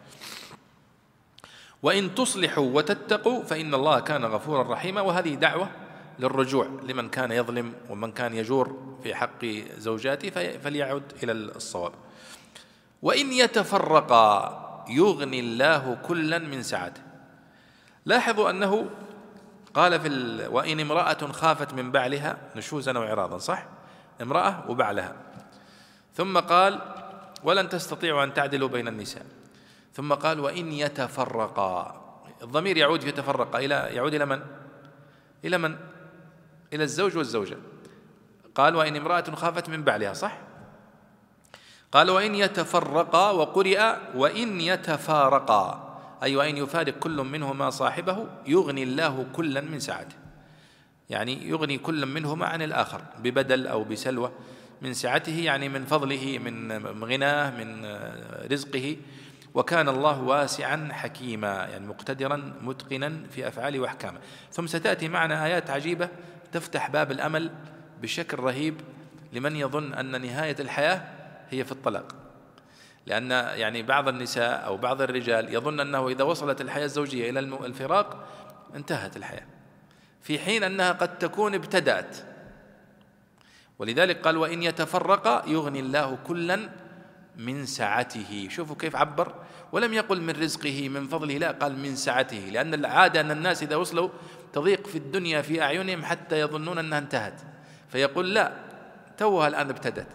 [1.83, 5.69] وإن تصلحوا وتتقوا فإن الله كان غفورا رحيما وهذه دعوة
[6.19, 9.45] للرجوع لمن كان يظلم ومن كان يجور في حق
[9.77, 11.91] زوجاته فليعد إلى الصواب.
[13.01, 14.59] وإن يتفرقا
[14.89, 17.01] يغني الله كلا من سعته.
[18.05, 18.89] لاحظوا أنه
[19.73, 20.47] قال في ال...
[20.47, 23.65] وإن امرأة خافت من بعلها نشوزا وعراضا صح؟
[24.21, 25.15] امرأة وبعلها.
[26.13, 26.79] ثم قال
[27.43, 29.25] ولن تستطيعوا أن تعدلوا بين النساء.
[29.93, 32.03] ثم قال وإن يتفرقا.
[32.41, 33.59] الضمير يعود يتفرقا.
[33.59, 34.41] إلى يعود إلى من؟
[35.45, 35.75] إلى من؟
[36.73, 37.57] إلى الزوج والزوجة.
[38.55, 40.13] قال وإن امرأة خافت من بعلها.
[40.13, 40.37] صح؟
[41.91, 45.92] قال وإن يتفرقا وقرئ وإن يتفارقا.
[46.23, 50.15] أي وإن يفارق كل منهما صاحبه؟ يغني الله كلا من سعته.
[51.09, 54.31] يعني يغني كل منهما عن الآخر ببدل أو بسلوى
[54.81, 57.85] من سعته يعني من فضله من غناه من
[58.51, 58.97] رزقه.
[59.53, 64.19] وكان الله واسعا حكيما يعني مقتدرا متقنا في أفعاله وأحكامه.
[64.51, 66.09] ثم ستأتي معنا آيات عجيبة
[66.51, 67.51] تفتح باب الأمل
[68.01, 68.75] بشكل رهيب
[69.33, 71.01] لمن يظن أن نهاية الحياة
[71.49, 72.22] هي في الطلاق.
[73.05, 78.27] لأن يعني بعض النساء أو بعض الرجال يظن أنه إذا وصلت الحياة الزوجية إلى الفراق
[78.75, 79.45] انتهت الحياة.
[80.21, 82.17] في حين أنها قد تكون ابتدأت.
[83.79, 86.69] ولذلك قال وإن يتفرق يغني الله كلا
[87.37, 88.47] من سعته.
[88.49, 89.33] شوفوا كيف عبر.
[89.71, 91.37] ولم يقل من رزقه من فضله.
[91.37, 92.49] لا قال من سعته.
[92.51, 94.09] لأن العادة أن الناس إذا وصلوا
[94.53, 97.41] تضيق في الدنيا في أعينهم حتى يظنون أنها انتهت.
[97.89, 98.51] فيقول لا
[99.17, 100.07] توها الآن ابتدت.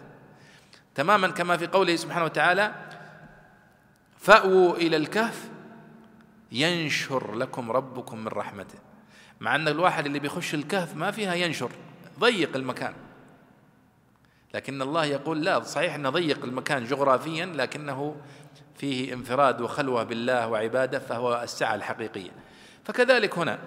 [0.99, 2.71] تماما كما في قوله سبحانه وتعالى
[4.17, 5.49] فأووا إلى الكهف
[6.51, 8.79] ينشر لكم ربكم من رحمته.
[9.39, 11.71] مع أن الواحد اللي بيخش الكهف ما فيها ينشر
[12.19, 12.93] ضيق المكان.
[14.53, 18.15] لكن الله يقول لا صحيح أنه ضيق المكان جغرافيا لكنه
[18.77, 22.31] فيه انفراد وخلوة بالله وعبادة فهو السعة الحقيقية.
[22.83, 23.59] فكذلك هنا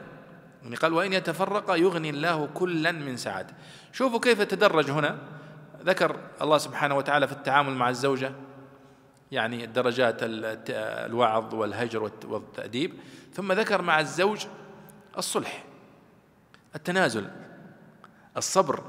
[0.62, 3.55] يعني قال وإن يتفرق يغني الله كلا من سعته
[3.93, 5.41] شوفوا كيف تدرج هنا.
[5.83, 8.33] ذكر الله سبحانه وتعالى في التعامل مع الزوجة
[9.33, 12.93] يعني درجات الوعظ والهجر والتأديب
[13.35, 14.47] ثم ذكر مع الزوج
[15.18, 15.64] الصلح
[16.76, 17.28] التنازل
[18.37, 18.83] الصبر.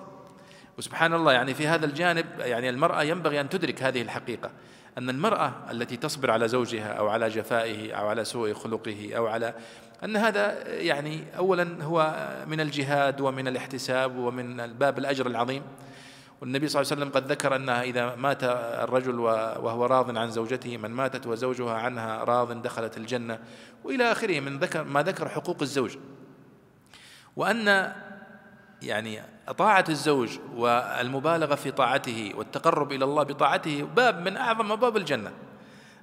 [0.77, 4.51] وسبحان الله يعني في هذا الجانب يعني المرأة ينبغي أن تدرك هذه الحقيقة
[4.97, 9.53] أن المرأة التي تصبر على زوجها أو على جفائه أو على سوء خلقه أو على
[10.03, 15.63] أن هذا يعني أولا هو من الجهاد ومن الاحتساب ومن باب الأجر العظيم.
[16.43, 18.43] والنبي صلى الله عليه وسلم قد ذكر أنها إذا مات
[18.83, 23.39] الرجل وهو راض عن زوجته من ماتت وزوجها عنها راض دخلت الجنة.
[23.83, 25.97] وإلى آخره من ذكر ما ذكر حقوق الزوج.
[27.35, 27.93] وأن
[28.81, 29.21] يعني
[29.57, 35.31] طاعة الزوج والمبالغة في طاعته والتقرب إلى الله بطاعته باب من أعظم أبواب الجنة.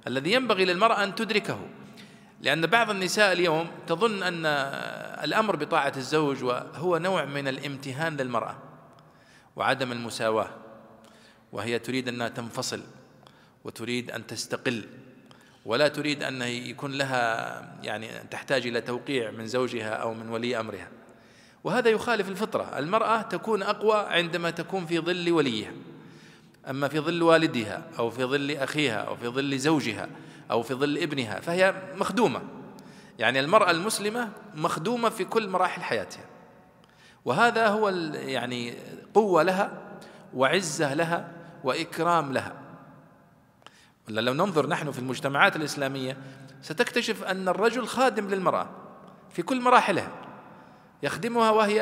[0.07, 1.59] الذي ينبغي للمرأة أن تدركه.
[2.41, 4.45] لأن بعض النساء اليوم تظن أن
[5.23, 6.43] الأمر بطاعة الزوج
[6.75, 8.70] هو نوع من الامتهان للمرأة.
[9.61, 10.49] وعدم المساواة
[11.51, 12.81] وهي تريد أنها تنفصل
[13.63, 14.83] وتريد أن تستقل
[15.65, 20.87] ولا تريد أن يكون لها يعني تحتاج إلى توقيع من زوجها أو من ولي أمرها.
[21.63, 25.71] وهذا يخالف الفطرة المرأة تكون أقوى عندما تكون في ظل وليها.
[26.69, 30.09] أما في ظل والدها أو في ظل أخيها أو في ظل زوجها
[30.51, 32.41] أو في ظل ابنها فهي مخدومة.
[33.19, 36.30] يعني المرأة المسلمة مخدومة في كل مراحل حياتها.
[37.25, 38.73] وهذا هو يعني
[39.13, 39.71] قوة لها
[40.33, 41.31] وعزة لها
[41.63, 42.53] وإكرام لها.
[44.07, 46.17] لو ننظر نحن في المجتمعات الإسلامية
[46.61, 48.69] ستكتشف أن الرجل خادم للمرأة
[49.29, 50.11] في كل مراحلها.
[51.03, 51.81] يخدمها وهي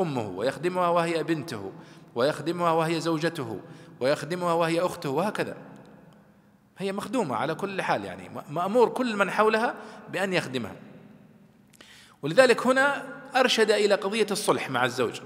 [0.00, 1.72] أمه ويخدمها وهي بنته
[2.14, 3.60] ويخدمها وهي زوجته
[4.00, 5.56] ويخدمها وهي أخته وهكذا.
[6.78, 9.74] هي مخدومة على كل حال يعني مأمور كل من حولها
[10.12, 10.76] بأن يخدمها.
[12.22, 15.20] ولذلك هنا أرشد إلى قضية الصلح مع الزوج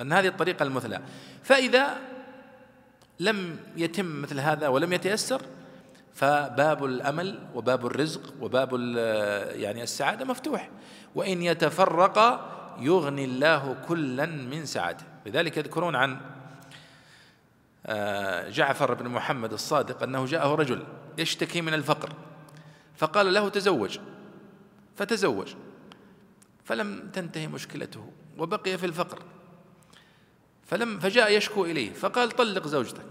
[0.00, 1.00] أن هذه الطريقة المثلى.
[1.42, 1.96] فإذا
[3.20, 5.42] لم يتم مثل هذا ولم يتيسر
[6.14, 8.72] فباب الأمل وباب الرزق وباب
[9.54, 10.70] يعني السعادة مفتوح.
[11.14, 12.18] وإن يتفرق
[12.80, 16.20] يغني الله كلا من سعته لذلك يذكرون عن
[17.86, 20.84] آه، جعفر بن محمد الصادق أنه جاءه رجل
[21.18, 22.12] يشتكي من الفقر
[22.96, 23.98] فقال له تزوج
[24.96, 25.54] فتزوج.
[26.66, 29.22] فلم تنتهي مشكلته وبقي في الفقر.
[30.66, 33.06] فلم فجاء يشكو إليه فقال طلق زوجتك.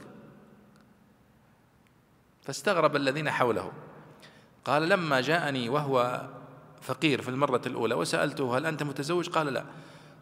[2.42, 3.72] فاستغرب الذين حوله.
[4.66, 6.22] قال لما جاءني وهو
[6.82, 9.66] فقير في المرة الأولى وسألته هل أنت متزوج؟ قال لا.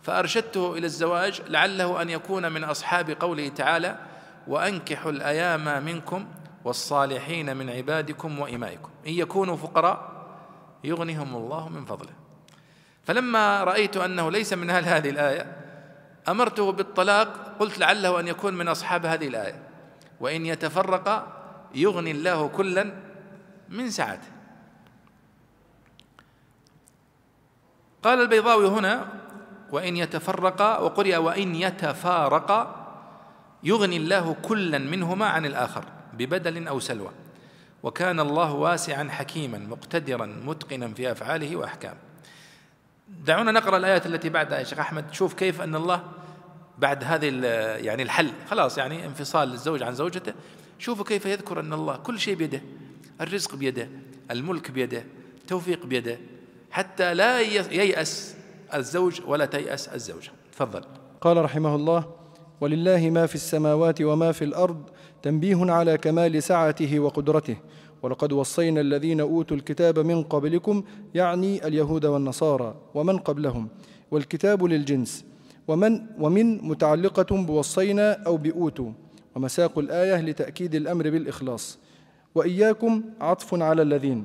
[0.01, 3.99] فأرشدته إلى الزواج لعله أن يكون من أصحاب قوله تعالى
[4.47, 6.27] وأنكحوا الأيام منكم
[6.63, 8.89] والصالحين من عبادكم وإمائكم.
[9.07, 10.27] إن يكونوا فقراء
[10.83, 12.22] يغنيهم الله من فضله.
[13.03, 15.57] فلما رأيت أنه ليس من أهل هذه الآية
[16.27, 19.59] أمرته بالطلاق قلت لعله أن يكون من أصحاب هذه الآية.
[20.19, 21.27] وإن يتفرق
[21.75, 22.93] يغني الله كلا
[23.69, 24.27] من سعته.
[28.03, 29.07] قال البيضاوي هنا
[29.71, 32.89] وإن يتفرقا وقرئ وإن يتفارقا
[33.63, 37.11] يغني الله كلا منهما عن الآخر ببدل أو سلوى.
[37.83, 42.12] وكان الله واسعا حكيما مقتدرا متقنا في أفعاله وأحكامه.
[43.07, 45.13] دعونا نقرأ الآيات التي بعدها يا شيخ أحمد.
[45.13, 46.03] شوف كيف أن الله
[46.77, 47.25] بعد هذه
[47.85, 48.31] يعني الحل.
[48.49, 50.33] خلاص يعني انفصال الزوج عن زوجته.
[50.79, 52.61] شوفوا كيف يذكر أن الله كل شيء بيده.
[53.21, 53.89] الرزق بيده
[54.31, 55.03] الملك بيده
[55.41, 56.17] التوفيق بيده.
[56.71, 58.35] حتى لا ييأس
[58.73, 60.31] الزوج ولا تيأس الزوجة.
[60.51, 60.81] تفضل.
[61.21, 62.13] قال رحمه الله
[62.61, 64.89] ولله ما في السماوات وما في الأرض
[65.23, 67.57] تنبيه على كمال سعته وقدرته
[68.03, 70.83] ولقد وصينا الذين أوتوا الكتاب من قبلكم
[71.15, 73.67] يعني اليهود والنصارى ومن قبلهم
[74.11, 75.25] والكتاب للجنس
[75.67, 78.91] ومن ومن متعلقة بوصينا أو بأوتوا
[79.35, 81.79] ومساق الآية لتأكيد الأمر بالإخلاص.
[82.35, 84.23] وإياكم عطف على الذين.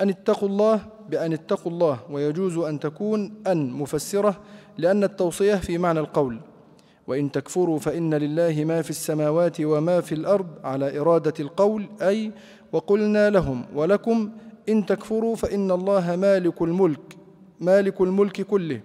[0.00, 4.40] أن اتقوا الله بأن اتقوا الله ويجوز أن تكون أن مفسرة
[4.78, 6.40] لأن التوصية في معنى القول.
[7.06, 12.32] وإن تكفروا فإن لله ما في السماوات وما في الأرض على إرادة القول أي
[12.72, 14.30] وقلنا لهم ولكم
[14.68, 17.16] إن تكفروا فإن الله مالك الملك
[17.60, 18.80] مالك الملك كله.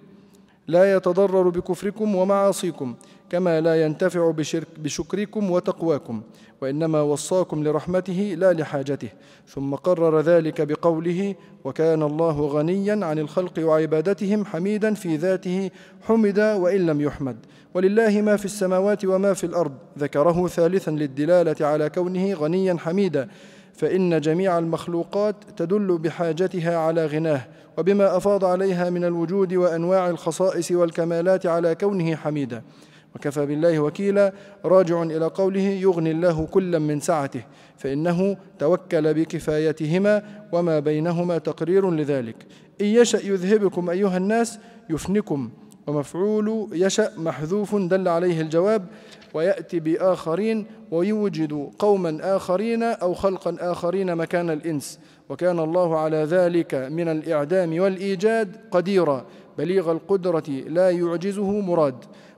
[0.67, 2.95] لا يتضرر بكفركم ومعاصيكم
[3.29, 6.21] كما لا ينتفع بشرك بشكركم وتقواكم
[6.61, 9.09] وإنما وصاكم لرحمته لا لحاجته.
[9.47, 15.71] ثم قرر ذلك بقوله وكان الله غنيا عن الخلق وعبادتهم حميدا في ذاته
[16.07, 17.37] حمد وإن لم يحمد.
[17.73, 19.73] ولله ما في السماوات وما في الأرض.
[19.99, 23.29] ذكره ثالثا للدلالة على كونه غنيا حميدا.
[23.77, 27.41] فإن جميع المخلوقات تدل بحاجتها على غناه
[27.77, 32.61] وبما أفاض عليها من الوجود وأنواع الخصائص والكمالات على كونه حميدا.
[33.15, 34.33] وكفى بالله وكيلا
[34.65, 37.43] راجع إلى قوله يغني الله كلا من سعته
[37.77, 42.35] فإنه توكل بكفايتهما وما بينهما تقرير لذلك.
[42.81, 44.59] إن يشأ يذهبكم أيها الناس
[44.89, 45.49] يفنكم.
[45.87, 48.85] ومفعول يشأ محذوف دل عليه الجواب
[49.33, 54.99] ويأتي بآخرين ويوجد قوما آخرين أو خلقا آخرين مكان الإنس.
[55.29, 59.25] وكان الله على ذلك من الإعدام والإيجاد قديرا.
[59.57, 61.95] بليغ القدرة لا يعجزه مراد.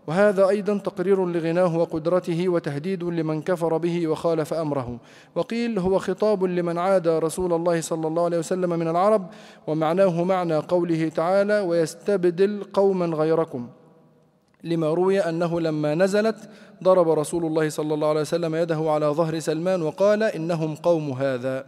[0.07, 4.99] وهذا أيضا تقرير لغناه وقدرته وتهديد لمن كفر به وخالف أمره.
[5.35, 9.29] وقيل هو خطاب لمن عاد رسول الله صلى الله عليه وسلم من العرب
[9.67, 13.67] ومعناه معنى قوله تعالى ويستبدل قوما غيركم
[14.63, 16.49] لما روي أنه لما نزلت
[16.83, 21.65] ضرب رسول الله صلى الله عليه وسلم يده على ظهر سلمان وقال إنهم قوم هذا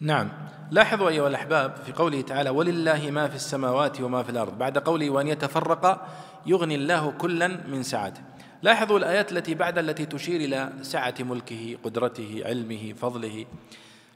[0.00, 0.28] نعم.
[0.70, 5.10] لاحظوا أيها الأحباب في قوله تعالى ولله ما في السماوات وما في الأرض بعد قوله
[5.10, 6.06] وأن يتفرق
[6.46, 8.20] يغني الله كلا من سعته.
[8.62, 13.46] لاحظوا الآيات التي بعد التي تشير إلى سعة ملكه قدرته علمه فضله.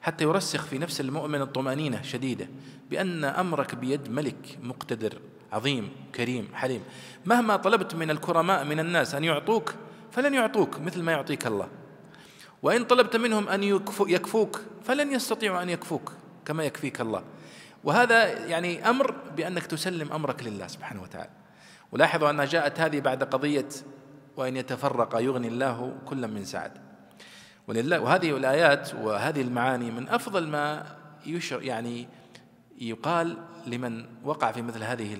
[0.01, 2.49] حتى يرسخ في نفس المؤمن الطمأنينة شديدة
[2.91, 5.18] بأن أمرك بيد ملك مقتدر
[5.53, 6.83] عظيم كريم حليم.
[7.26, 9.74] مهما طلبت من الكرماء من الناس أن يعطوك
[10.12, 11.68] فلن يعطوك مثل ما يعطيك الله.
[12.62, 13.62] وإن طلبت منهم أن
[14.09, 16.12] يكفوك فلن يستطيعوا أن يكفوك
[16.45, 17.22] كما يكفيك الله.
[17.85, 21.38] وهذا يعني أمر بأنك تسلم أمرك لله سبحانه وتعالى.
[21.93, 23.68] ولاحظوا أنها جاءت هذه بعد قضية
[24.36, 26.72] وإن يتفرق يغني الله كلا من سعد.
[27.68, 30.86] ولله وهذه الآيات وهذه المعاني من أفضل ما
[31.26, 32.09] يشر يعني
[32.80, 33.36] يقال
[33.66, 35.16] لمن وقع في مثل هذه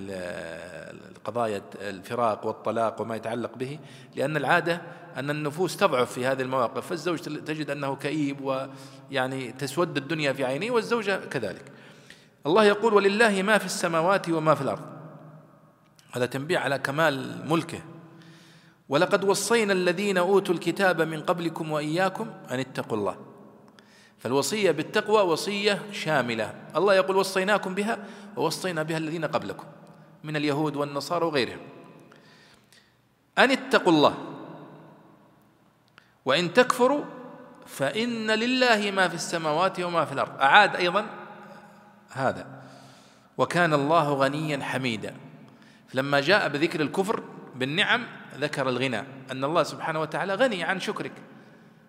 [1.17, 3.79] القضايا الفراق والطلاق وما يتعلق به
[4.17, 4.83] لأن العادة
[5.17, 10.71] أن النفوس تضعف في هذه المواقف فالزوج تجد أنه كئيب ويعني تسود الدنيا في عينيه
[10.71, 11.73] والزوجة كذلك.
[12.47, 14.98] الله يقول ولله ما في السماوات وما في الأرض.
[16.13, 17.81] هذا تنبيه على كمال ملكه.
[18.89, 23.17] ولقد وصينا الذين أوتوا الكتاب من قبلكم وإياكم أن اتقوا الله.
[24.19, 26.55] فالوصية بالتقوى وصية شاملة.
[26.77, 28.05] الله يقول وصيناكم بها
[28.37, 29.65] ووصينا بها الذين قبلكم
[30.25, 31.61] من اليهود والنصارى وغيرهم.
[33.39, 34.15] أن اتقوا الله.
[36.25, 37.05] وإن تكفروا
[37.67, 40.41] فإن لله ما في السماوات وما في الأرض.
[40.41, 41.07] أعاد أيضا
[42.11, 42.47] هذا.
[43.39, 45.28] وكان الله غنيا حميدا.
[45.95, 47.23] لما جاء بذكر الكفر
[47.57, 48.07] بالنعم
[48.39, 48.99] ذكر الغنى
[49.31, 51.13] أن الله سبحانه وتعالى غني عن شكرك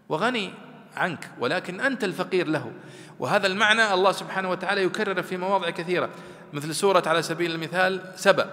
[0.09, 0.53] وغني
[0.97, 2.71] عنك ولكن أنت الفقير له.
[3.19, 6.09] وهذا المعنى الله سبحانه وتعالى يكرر في مواضع كثيرة
[6.53, 8.49] مثل سورة على سبيل المثال سبأ.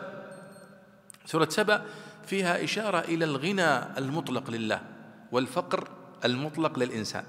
[1.26, 1.82] سورة سبأ
[2.26, 4.80] فيها إشارة إلى الغنى المطلق لله
[5.32, 5.88] والفقر
[6.24, 7.24] المطلق للإنسان.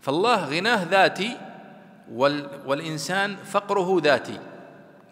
[0.00, 1.38] فالله غناه ذاتي
[2.66, 4.40] والإنسان فقره ذاتي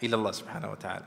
[0.03, 1.05] إلى الله سبحانه وتعالى.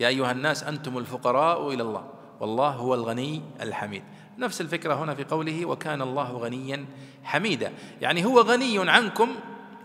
[0.00, 2.04] يا أيها الناس أنتم الفقراء إلى الله.
[2.40, 4.02] والله هو الغني الحميد.
[4.38, 6.86] نفس الفكرة هنا في قوله وكان الله غنيا
[7.24, 9.28] حميدا يعني هو غني عنكم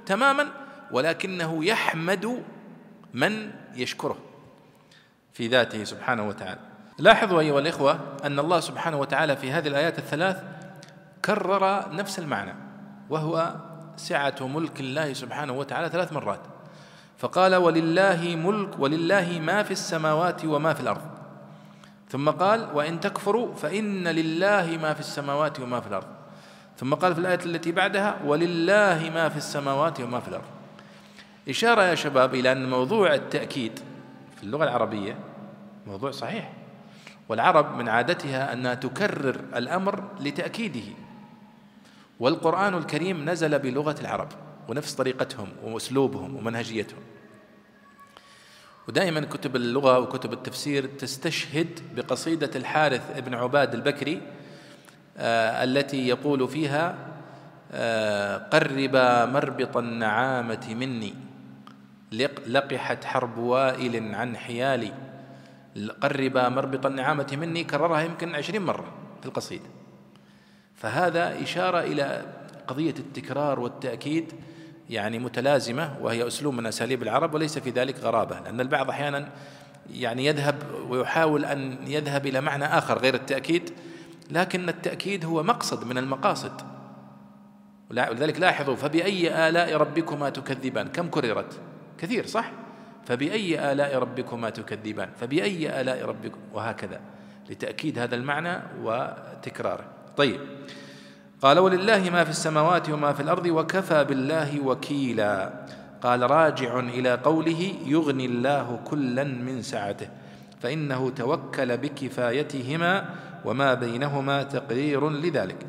[0.05, 0.47] تماما
[0.91, 2.43] ولكنه يحمد
[3.14, 4.18] من يشكره
[5.34, 6.59] في ذاته سبحانه وتعالى.
[6.97, 10.43] لاحظوا أيها الإخوة أن الله سبحانه وتعالى في هذه الآيات الثلاث
[11.26, 12.55] كرر نفس المعنى
[13.09, 13.55] وهو
[13.95, 16.51] سعة ملك الله سبحانه وتعالى ثلاث مرات.
[17.22, 21.01] فقال ولله ملك ولله ما في السماوات وما في الأرض.
[22.09, 26.07] ثم قال وإن تكفروا فإن لله ما في السماوات وما في الأرض.
[26.78, 30.43] ثم قال في الآية التي بعدها ولله ما في السماوات وما في الأرض.
[31.49, 33.80] إشارة يا شباب إلى أن موضوع التأكيد
[34.38, 35.17] في اللغة العربية
[35.88, 36.53] موضوع صحيح.
[37.30, 40.93] والعرب من عادتها أنها تكرر الأمر لتأكيده.
[42.19, 44.28] والقرآن الكريم نزل بلغة العرب
[44.69, 47.11] ونفس طريقتهم وأسلوبهم ومنهجيتهم.
[48.88, 54.21] ودائما كتب اللغة وكتب التفسير تستشهد بقصيدة الحارث بن عباد البكري
[55.17, 56.95] آه التي يقول فيها
[57.71, 61.13] آه قربا مربط النعامة مني
[62.47, 64.93] لقحت حرب وائل عن حيالي
[66.01, 69.69] قربا مربط النعامة مني كررها يمكن عشرين مرة في القصيدة.
[70.75, 72.25] فهذا إشارة إلى
[72.67, 74.34] قضية التكرار والتأكيد
[74.92, 79.30] يعني متلازمة وهي أسلوب من أساليب العرب وليس في ذلك غرابة لأن البعض أحيانا
[79.94, 80.56] يعني يذهب
[80.89, 83.70] ويحاول أن يذهب إلى معنى آخر غير التأكيد
[84.32, 86.62] لكن التأكيد هو مقصد من المقاصد.
[87.89, 91.60] ولذلك لاحظوا فبأي آلاء ربكما تكذبان؟ كم كررت؟
[91.98, 92.52] كثير صح؟
[93.06, 97.02] فبأي آلاء ربكما تكذبان؟ فبأي آلاء ربكم؟ وهكذا
[97.50, 99.86] لتأكيد هذا المعنى وتكراره.
[100.18, 100.39] طيب
[101.42, 105.50] قال ولله ما في السماوات وما في الأرض وكفى بالله وكيلا.
[106.02, 110.08] قال راجع إلى قوله يغني الله كلا من سعته
[110.62, 113.06] فإنه توكل بكفايتهما
[113.46, 115.66] وما بينهما تقرير لذلك.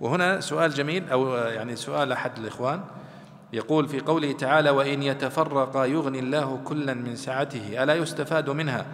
[0.00, 2.80] وهنا سؤال جميل أو يعني سؤال أحد الإخوان
[3.52, 7.82] يقول في قوله تعالى وإن يتفرقا يغني الله كلا من سعته.
[7.82, 8.86] ألا يستفاد منها؟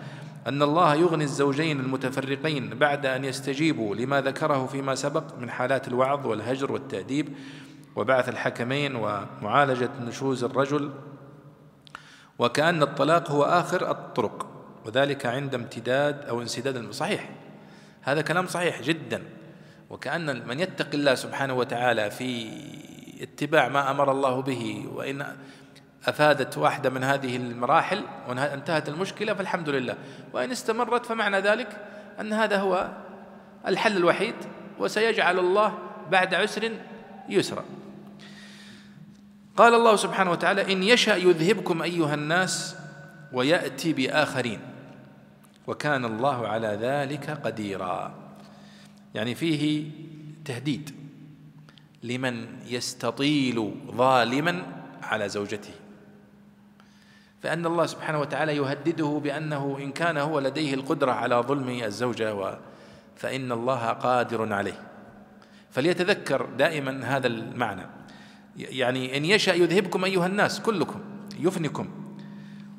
[0.47, 6.27] أن الله يغني الزوجين المتفرقين بعد أن يستجيبوا لما ذكره فيما سبق من حالات الوعظ
[6.27, 7.29] والهجر والتأديب
[7.97, 10.91] وبعث الحكمين ومعالجة نشوز الرجل
[12.39, 14.47] وكأن الطلاق هو آخر الطرق
[14.87, 17.31] وذلك عند امتداد أو انسداد صحيح
[18.03, 19.23] هذا كلام صحيح جدا
[19.91, 22.51] وكأن من يتقي الله سبحانه وتعالى في
[23.21, 25.37] اتباع ما أمر الله به وإن
[26.07, 29.97] أفادت واحدة من هذه المراحل وانتهت المشكلة فالحمد لله.
[30.33, 31.69] وإن استمرت فمعنى ذلك
[32.21, 32.91] أن هذا هو
[33.67, 34.35] الحل الوحيد
[34.79, 35.79] وسيجعل الله
[36.11, 36.73] بعد عسر
[37.29, 37.65] يسرا.
[39.57, 42.77] قال الله سبحانه وتعالى إن يشأ يذهبكم أيها الناس
[43.33, 44.61] ويأتي بآخرين
[45.67, 48.15] وكان الله على ذلك قديرا.
[49.15, 49.91] يعني فيه
[50.45, 50.95] تهديد
[52.03, 54.63] لمن يستطيل ظالما
[55.03, 55.75] على زوجته.
[57.43, 62.59] فأن الله سبحانه وتعالى يهدده بأنه إن كان هو لديه القدرة على ظلم الزوجة
[63.17, 64.81] فإن الله قادر عليه.
[65.71, 67.87] فليتذكر دائما هذا المعنى.
[68.57, 71.01] يعني إن يشأ يذهبكم أيها الناس كلكم
[71.39, 71.89] يفنكم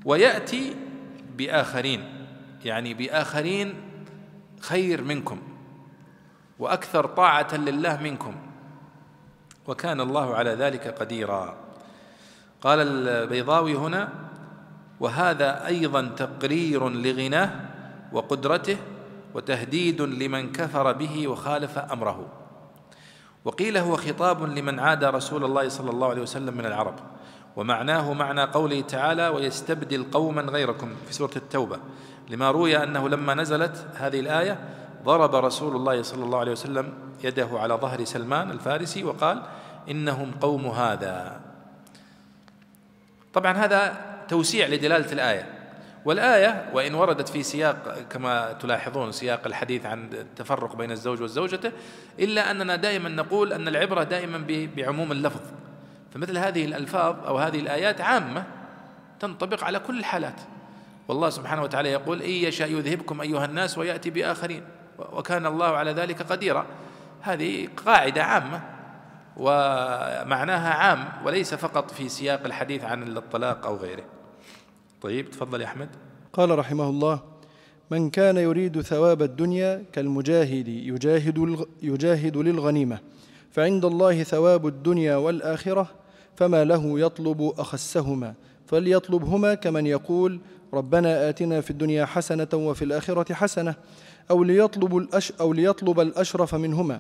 [0.06, 0.76] ويأتي
[1.38, 2.04] بآخرين.
[2.66, 3.74] يعني بآخرين
[4.60, 5.40] خير منكم
[6.60, 8.36] وأكثر طاعة لله منكم.
[9.68, 11.58] وكان الله على ذلك قديرا.
[12.62, 14.29] قال البيضاوي هنا
[15.00, 17.52] وهذا أيضا تقرير لغناه
[18.12, 18.78] وقدرته
[19.34, 22.26] وتهديد لمن كفر به وخالف أمره.
[23.46, 26.96] وقيل هو خطاب لمن عاد رسول الله صلى الله عليه وسلم من العرب
[27.56, 31.80] ومعناه معنى قوله تعالى ويستبدل قوما غيركم في سورة التوبة
[32.30, 34.60] لما روي أنه لما نزلت هذه الآية
[35.04, 36.94] ضرب رسول الله صلى الله عليه وسلم
[37.24, 39.42] يده على ظهر سلمان الفارسي وقال
[39.90, 41.42] إنهم قوم هذا.
[43.34, 45.46] طبعا هذا توسيع لدلالة الآية.
[46.06, 51.74] والآية وإن وردت في سياق كما تلاحظون سياق الحديث عن التفرق بين الزوج والزوجة
[52.20, 55.42] إلا أننا دائما نقول أن العبرة دائما بعموم اللفظ.
[56.14, 58.44] فمثل هذه الألفاظ أو هذه الآيات عامة
[59.20, 60.42] تنطبق على كل الحالات.
[61.08, 64.64] والله سبحانه وتعالى يقول إن يشاء يذهبكم أيها الناس ويأتي بآخرين
[65.00, 66.66] وكان الله على ذلك قديرا.
[67.22, 68.62] هذه قاعدة عامة
[69.38, 74.04] ومعناها عام وليس فقط في سياق الحديث عن الطلاق أو غيره.
[75.02, 75.90] طيب تفضل يا أحمد.
[76.34, 77.20] قال رحمه الله
[77.92, 83.00] من كان يريد ثواب الدنيا كالمجاهد يجاهد, يجاهد للغنيمة
[83.52, 85.88] فعند الله ثواب الدنيا والآخرة
[86.36, 88.34] فما له يطلب أخسهما
[88.68, 90.40] فليطلبهما كمن يقول
[90.74, 93.76] ربنا آتنا في الدنيا حسنة وفي الآخرة حسنة
[94.32, 97.00] أو ليطلب, الأش أو ليطلب الأشرف منهما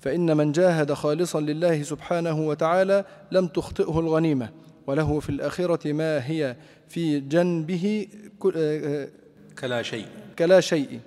[0.00, 4.48] فإن من جاهد خالصا لله سبحانه وتعالى لم تخطئه الغنيمة
[4.86, 6.56] وله في الآخرة ما هي
[6.88, 8.06] في جنبه
[8.56, 9.08] آه،
[9.58, 10.06] كلا شيء.
[10.38, 11.00] كلا شيء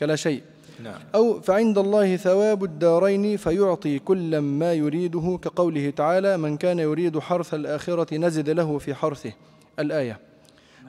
[0.00, 0.42] كلا شيء.
[0.82, 1.00] نعم.
[1.14, 7.54] أو فعند الله ثواب الدارين فيعطي كل ما يريده كقوله تعالى من كان يريد حرث
[7.54, 9.32] الآخرة نزد له في حرثه.
[9.78, 10.18] الآية.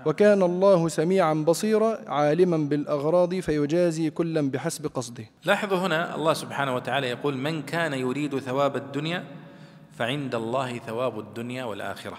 [0.05, 5.25] وكان الله سميعا بصيرا عالما بالأغراض فيجازي كلا بحسب قصده.
[5.45, 9.23] لاحظوا هنا الله سبحانه وتعالى يقول من كان يريد ثواب الدنيا
[9.97, 12.17] فعند الله ثواب الدنيا والآخرة.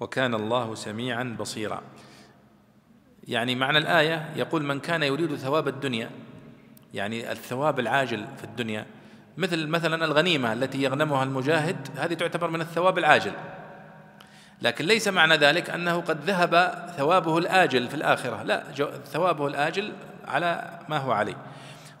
[0.00, 1.82] وكان الله سميعا بصيرا.
[3.28, 6.10] يعني معنى الآية يقول من كان يريد ثواب الدنيا
[6.94, 8.86] يعني الثواب العاجل في الدنيا
[9.36, 13.32] مثل مثلا الغنيمة التي يغنمها المجاهد هذه تعتبر من الثواب العاجل.
[14.62, 18.42] لكن ليس معنى ذلك أنه قد ذهب ثوابه الآجل في الآخرة.
[18.42, 18.64] لا
[19.04, 19.92] ثوابه الآجل
[20.28, 21.36] على ما هو عليه.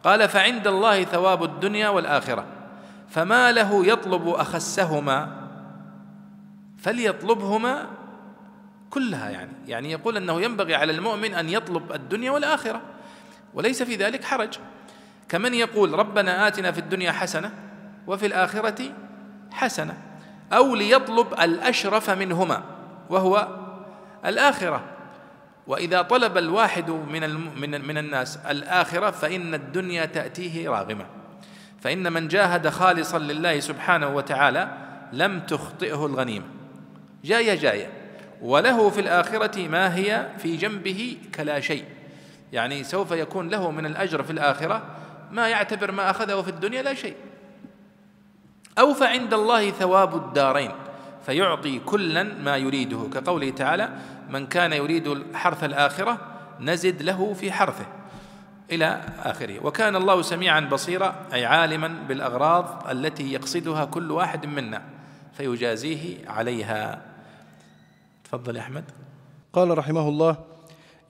[0.04, 2.44] قال فعند الله ثواب الدنيا والآخرة
[3.08, 5.45] فما له يطلب أخسهما
[6.86, 7.86] فليطلبهما
[8.90, 9.52] كلها يعني.
[9.66, 12.80] يعني يقول أنه ينبغي على المؤمن أن يطلب الدنيا والآخرة
[13.54, 14.58] وليس في ذلك حرج.
[15.28, 17.50] كمن يقول ربنا آتنا في الدنيا حسنة
[18.06, 18.92] وفي الآخرة
[19.52, 19.94] حسنة
[20.52, 22.62] أو ليطلب الأشرف منهما
[23.10, 23.48] وهو
[24.26, 24.82] الآخرة.
[25.66, 27.30] وإذا طلب الواحد من
[27.60, 31.06] من من الناس الآخرة فإن الدنيا تأتيه راغمة.
[31.80, 34.68] فإن من جاهد خالصا لله سبحانه وتعالى
[35.12, 36.55] لم تخطئه الغنيمة.
[37.26, 37.90] جاية جاية.
[38.42, 41.84] وله في الآخرة ما هي في جنبه كلا شيء.
[42.52, 44.82] يعني سوف يكون له من الأجر في الآخرة
[45.32, 47.16] ما يعتبر ما أخذه في الدنيا لا شيء.
[48.78, 50.70] أو فعند الله ثواب الدارين
[51.26, 53.08] فيعطي كلا ما يريده.
[53.12, 53.88] كقوله تعالى
[54.30, 56.18] من كان يريد حرث الآخرة
[56.60, 57.86] نزد له في حرثه.
[58.70, 59.66] إلى آخره.
[59.66, 64.82] وكان الله سميعا بصيرا أي عالما بالأغراض التي يقصدها كل واحد منا
[65.32, 67.15] فيجازيه عليها.
[68.26, 68.84] تفضل يا أحمد.
[69.52, 70.36] قال رحمه الله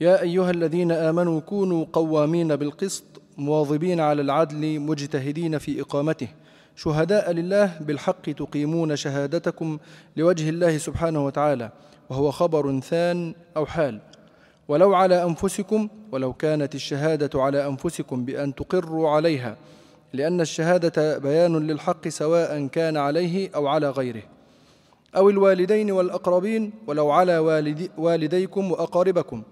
[0.00, 3.04] يا أيها الذين آمنوا كونوا قوامين بالقسط
[3.38, 6.28] مواظبين على العدل مجتهدين في إقامته.
[6.76, 9.78] شهداء لله بالحق تقيمون شهادتكم
[10.16, 11.70] لوجه الله سبحانه وتعالى
[12.11, 14.00] وهو خبر ثان أو حال.
[14.68, 19.57] ولو على أنفسكم ولو كانت الشهادة على أنفسكم بأن تقروا عليها
[20.12, 24.22] لأن الشهادة بيان للحق سواء كان عليه أو على غيره.
[25.17, 29.43] أو الوالدين والأقربين ولو على والدي والديكم وأقاربكم.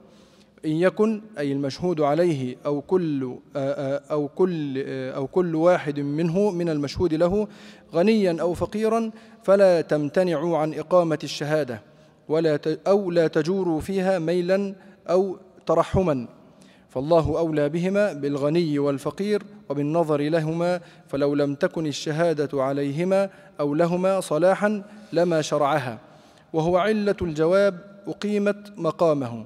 [0.65, 3.37] إن يكن أي المشهود عليه أو كل
[4.11, 7.49] أو كل أو كل واحد منه من المشهود له
[7.95, 9.11] غنيا أو فقيرا
[9.43, 11.83] فلا تمتنعوا عن إقامة الشهادة
[12.29, 14.75] ولا أو لا تجوروا فيها ميلا
[15.11, 15.37] أو
[15.67, 16.29] ترحما.
[16.95, 23.31] فالله أولى بهما بالغني والفقير وبالنظر لهما فلو لم تكن الشهادة عليهما
[23.61, 25.99] أو لهما صلاحا لما شرعها.
[26.53, 29.45] وهو علة الجواب أقيمت مقامه.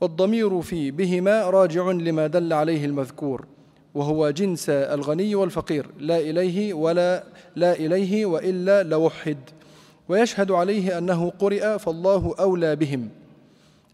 [0.00, 3.46] والضمير في بهما راجع لما دل عليه المذكور.
[3.94, 7.24] وهو جنس الغني والفقير لا إليه ولا
[7.56, 9.38] لا إليه وإلا لوحد.
[10.08, 13.08] ويشهد عليه أنه قرئ فالله أولى بهم.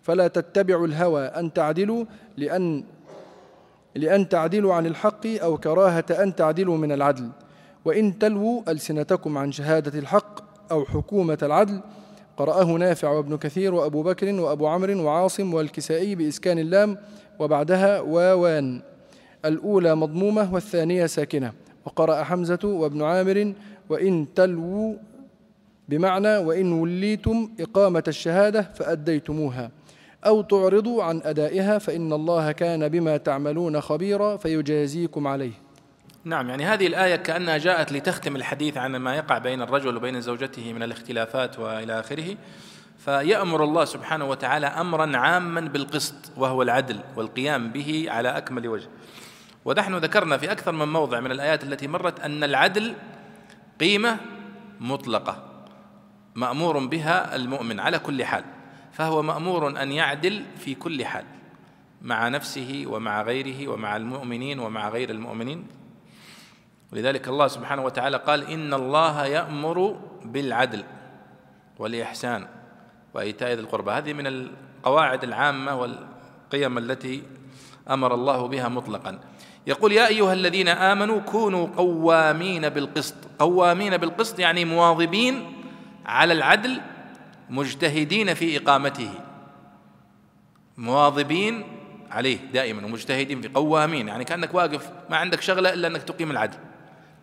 [0.07, 2.05] فلا تتبعوا الهوى أن تعدلوا
[2.37, 2.85] لأن
[3.95, 7.29] لأن تعدلوا عن الحق أو كراهة أن تعدلوا من العدل.
[7.85, 11.81] وإن تلووا ألسنتكم عن شهادة الحق أو حكومة العدل
[12.37, 16.99] قرأه نافع وابن كثير وأبو بكر وأبو عمرو وعاصم والكسائي بإسكان اللام
[17.39, 18.81] وبعدها واوان.
[19.45, 21.53] الأولى مضمومة والثانية ساكنة.
[21.87, 23.53] وقرأ حمزة وابن عامر
[23.89, 24.95] وإن تلووا
[25.89, 29.71] بمعنى وإن وليتم إقامة الشهادة فأديتموها.
[30.27, 35.53] أو تعرضوا عن أدائها فإن الله كان بما تعملون خبيرا فيجازيكم عليه.
[36.25, 40.73] نعم يعني هذه الآية كأنها جاءت لتختم الحديث عن ما يقع بين الرجل وبين زوجته
[40.73, 42.37] من الاختلافات وإلى آخره.
[42.99, 48.89] فيأمر الله سبحانه وتعالى أمرا عاما بالقسط وهو العدل والقيام به على أكمل وجه.
[49.65, 52.95] ونحن ذكرنا في أكثر من موضع من الآيات التي مرت أن العدل
[53.81, 54.17] قيمة
[54.81, 55.43] مطلقة
[56.35, 58.45] مأمور بها المؤمن على كل حال.
[58.97, 61.25] فهو مأمور أن يعدل في كل حال
[62.03, 65.67] مع نفسه ومع غيره ومع المؤمنين ومع غير المؤمنين.
[66.93, 70.85] ولذلك الله سبحانه وتعالى قال إن الله يأمر بالعدل
[71.79, 72.47] والإحسان
[73.15, 73.91] وإيتاء ذي القربى.
[73.91, 77.23] هذه من القواعد العامة والقيم التي
[77.91, 79.19] أمر الله بها مطلقا.
[79.67, 83.15] يقول يا أيها الذين آمنوا كونوا قوامين بالقسط.
[83.39, 85.53] قوامين بالقسط يعني مواظبين
[86.07, 86.81] على العدل
[87.51, 89.11] مجتهدين في إقامته.
[90.77, 91.65] مواظبين
[92.11, 94.09] عليه دائما ومجتهدين في قوامين.
[94.09, 96.59] يعني كأنك واقف ما عندك شغلة إلا أنك تقيم العدل.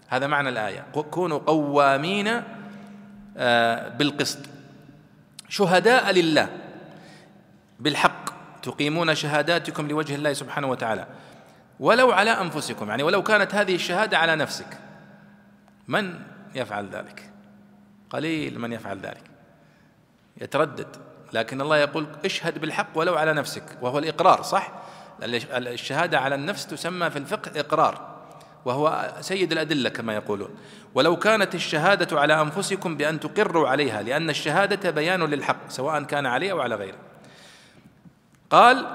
[0.07, 0.85] هذا معنى الآية.
[1.11, 2.41] كونوا قوامين
[3.37, 4.39] آه، بالقسط.
[5.49, 6.49] شهداء لله.
[7.79, 8.33] بالحق.
[8.61, 11.07] تقيمون شهاداتكم لوجه الله سبحانه وتعالى.
[11.79, 14.77] ولو على أنفسكم يعني ولو كانت هذه الشهادة على نفسك.
[15.87, 16.19] من
[16.55, 17.29] يفعل ذلك؟
[18.09, 19.32] قليل من يفعل ذلك.
[20.41, 20.87] يتردد.
[21.33, 24.71] لكن الله يقول اشهد بالحق ولو على نفسك وهو الإقرار صح؟
[25.23, 28.13] الشهادة على النفس تسمى في الفقه إقرار
[28.65, 30.49] وهو سيد الأدلة كما يقولون.
[30.95, 36.51] ولو كانت الشهادة على أنفسكم بأن تقروا عليها لأن الشهادة بيان للحق سواء كان عليه
[36.51, 36.97] أو على غيره.
[38.49, 38.87] قال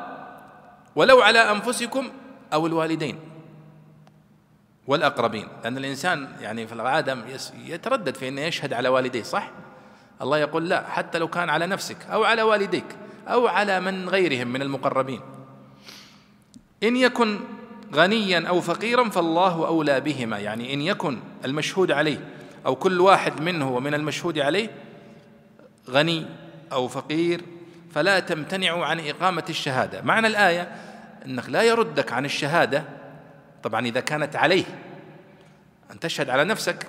[0.96, 2.10] ولو على أنفسكم
[2.52, 3.18] أو الوالدين
[4.86, 5.48] والأقربين.
[5.64, 7.18] لأن الإنسان يعني في العادة
[7.66, 9.50] يتردد في انه يشهد على والديه صح؟
[10.22, 12.84] الله يقول لا حتى لو كان على نفسك أو على والديك
[13.28, 15.20] أو على من غيرهم من المقربين.
[16.82, 17.40] إن يكن
[17.94, 20.38] غنيا أو فقيرا فالله أولى بهما.
[20.38, 22.18] يعني إن يكن المشهود عليه
[22.66, 24.70] أو كل واحد منه ومن المشهود عليه
[25.90, 26.26] غني
[26.72, 27.42] أو فقير
[27.94, 30.02] فلا تمتنعوا عن إقامة الشهادة.
[30.02, 30.72] معنى الآية
[31.26, 32.84] إنك لا يردك عن الشهادة
[33.62, 34.64] طبعا إذا كانت عليه
[35.90, 36.86] أن تشهد على نفسك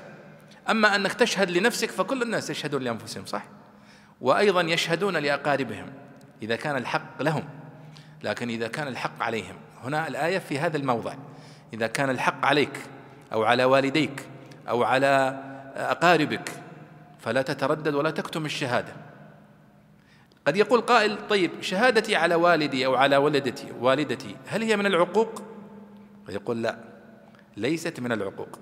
[0.69, 3.43] أما انك تشهد لنفسك فكل الناس يشهدون لأنفسهم صح؟
[4.21, 5.93] وأيضا يشهدون لأقاربهم
[6.41, 7.43] إذا كان الحق لهم.
[8.23, 9.55] لكن إذا كان الحق عليهم.
[9.83, 11.15] هنا الآية في هذا الموضع.
[11.73, 12.79] إذا كان الحق عليك
[13.33, 14.27] أو على والديك
[14.69, 15.39] أو على
[15.75, 16.51] أقاربك
[17.19, 18.93] فلا تتردد ولا تكتم الشهادة.
[20.47, 25.41] قد يقول قائل طيب شهادتي على والدي أو على ولدتي والدتي هل هي من العقوق؟
[26.29, 26.77] يقول لا
[27.57, 28.59] ليست من العقوق.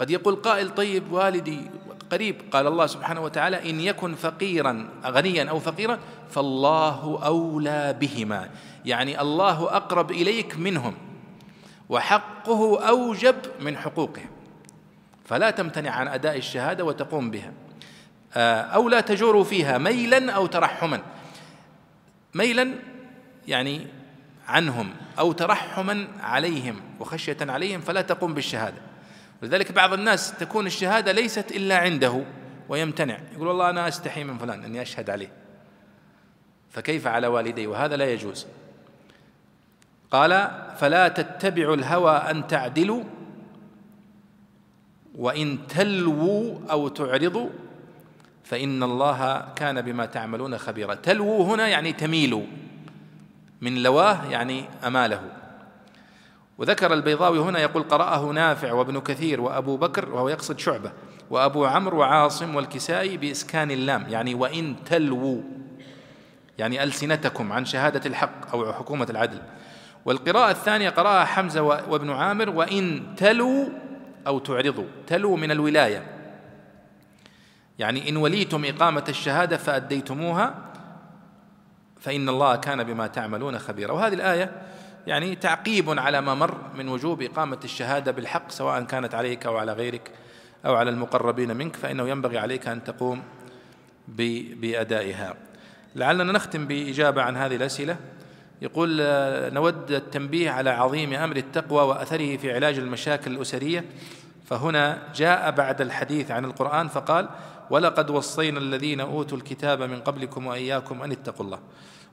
[0.00, 1.70] قد يقول قائل طيب والدي
[2.10, 5.98] قريب قال الله سبحانه وتعالى إن يكن فقيرا غنيا أو فقيرا
[6.30, 8.50] فالله أولى بهما.
[8.84, 10.94] يعني الله أقرب إليك منهم
[11.88, 14.30] وحقه أوجب من حقوقهم
[15.24, 17.52] فلا تمتنع عن أداء الشهادة وتقوم بها.
[18.34, 21.02] آه، أو لا تجور فيها ميلا أو ترحما.
[22.34, 22.74] ميلا
[23.48, 23.86] يعني
[24.48, 28.95] عنهم أو ترحما عليهم وخشية عليهم فلا تقوم بالشهادة.
[29.46, 32.24] ولذلك بعض الناس تكون الشهادة ليست إلا عنده
[32.68, 33.18] ويمتنع.
[33.34, 35.32] يقول والله أنا أستحي من فلان أني أشهد عليه.
[36.70, 38.46] فكيف على والدي وهذا لا يجوز.
[40.10, 43.04] قال فلا تتبعوا الهوى أن تعدلوا
[45.14, 47.48] وإن تلووا أو تعرضوا
[48.44, 50.94] فإن الله كان بما تعملون خبيرا.
[50.94, 52.44] تلووا هنا يعني تميلوا
[53.60, 55.22] من لواه يعني أماله.
[56.58, 60.92] وذكر البيضاوي هنا يقول قرأه نافع وابن كثير وأبو بكر وهو يقصد شعبة
[61.30, 65.42] وأبو عمرو وعاصم والكسائي بإسكان اللام يعني وإن تلووا
[66.58, 69.42] يعني ألسنتكم عن شهادة الحق أو حكومة العدل.
[70.04, 73.66] والقراءة الثانية قرأها حمزة وابن عامر وإن تلوا
[74.26, 74.86] أو تعرضوا.
[75.06, 76.06] تلوا من الولاية.
[77.78, 80.54] يعني إن وليتم إقامة الشهادة فأديتموها
[82.00, 83.92] فإن الله كان بما تعملون خبيرا.
[83.92, 84.62] وهذه الآية
[85.06, 89.72] يعني تعقيب على ما مر من وجوب إقامة الشهادة بالحق سواء كانت عليك أو على
[89.72, 90.10] غيرك
[90.66, 93.22] أو على المقربين منك فإنه ينبغي عليك أن تقوم
[94.08, 95.34] بأدائها.
[95.96, 97.96] لعلنا نختم بإجابة عن هذه الأسئلة.
[98.62, 98.88] يقول
[99.52, 103.84] نود التنبيه على عظيم أمر التقوى وأثره في علاج المشاكل الأسرية.
[104.44, 107.28] فهنا جاء بعد الحديث عن القرآن فقال
[107.70, 111.58] ولقد وصينا الذين أوتوا الكتاب من قبلكم وإياكم أن اتقوا الله.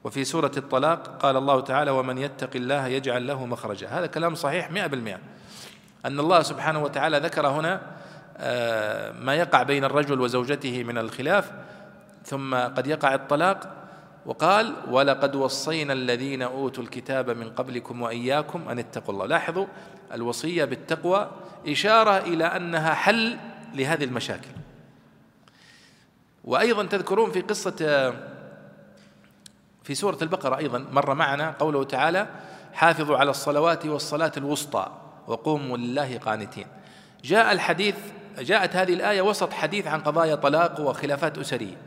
[0.03, 3.88] وفي سورة الطلاق قال الله تعالى ومن يتق الله يجعل له مخرجا.
[3.88, 5.19] هذا كلام صحيح مئة بالمئة.
[6.05, 7.81] أن الله سبحانه وتعالى ذكر هنا
[8.38, 11.51] آه، ما يقع بين الرجل وزوجته من الخلاف
[12.25, 13.75] ثم قد يقع الطلاق
[14.25, 19.25] وقال ولقد وصينا الذين أوتوا الكتاب من قبلكم وإياكم أن اتقوا الله.
[19.25, 19.65] لاحظوا
[20.13, 21.31] الوصية بالتقوى
[21.67, 23.38] إشارة إلى أنها حل
[23.73, 24.49] لهذه المشاكل.
[26.43, 28.13] وأيضا تذكرون في قصة
[29.84, 32.27] في سورة البقرة أيضا مر معنا قوله تعالى
[32.73, 34.88] حافظوا على الصلوات والصلاة الوسطى
[35.27, 36.68] وقوموا لله قانتين.
[37.23, 37.95] جاء الحديث
[38.39, 41.77] جاءت هذه الآية وسط حديث عن قضايا طلاق وخلافات اسريه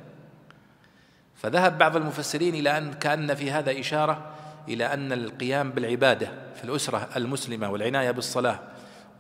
[1.35, 4.31] فذهب بعض المفسرين إلى أن كأن في هذا إشارة
[4.69, 8.59] إلى أن القيام بالعبادة في الأسرة المسلمة والعناية بالصلاة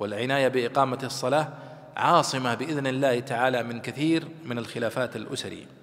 [0.01, 1.49] والعناية بإقامة الصلاة
[1.97, 5.76] عاصمة بإذن الله تعالى من كثير من الخلافات الأسرية.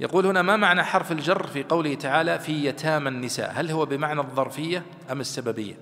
[0.00, 4.20] يقول هنا ما معنى حرف الجر في قوله تعالى في يتامى النساء؟ هل هو بمعنى
[4.20, 5.74] الظرفية أم السببية؟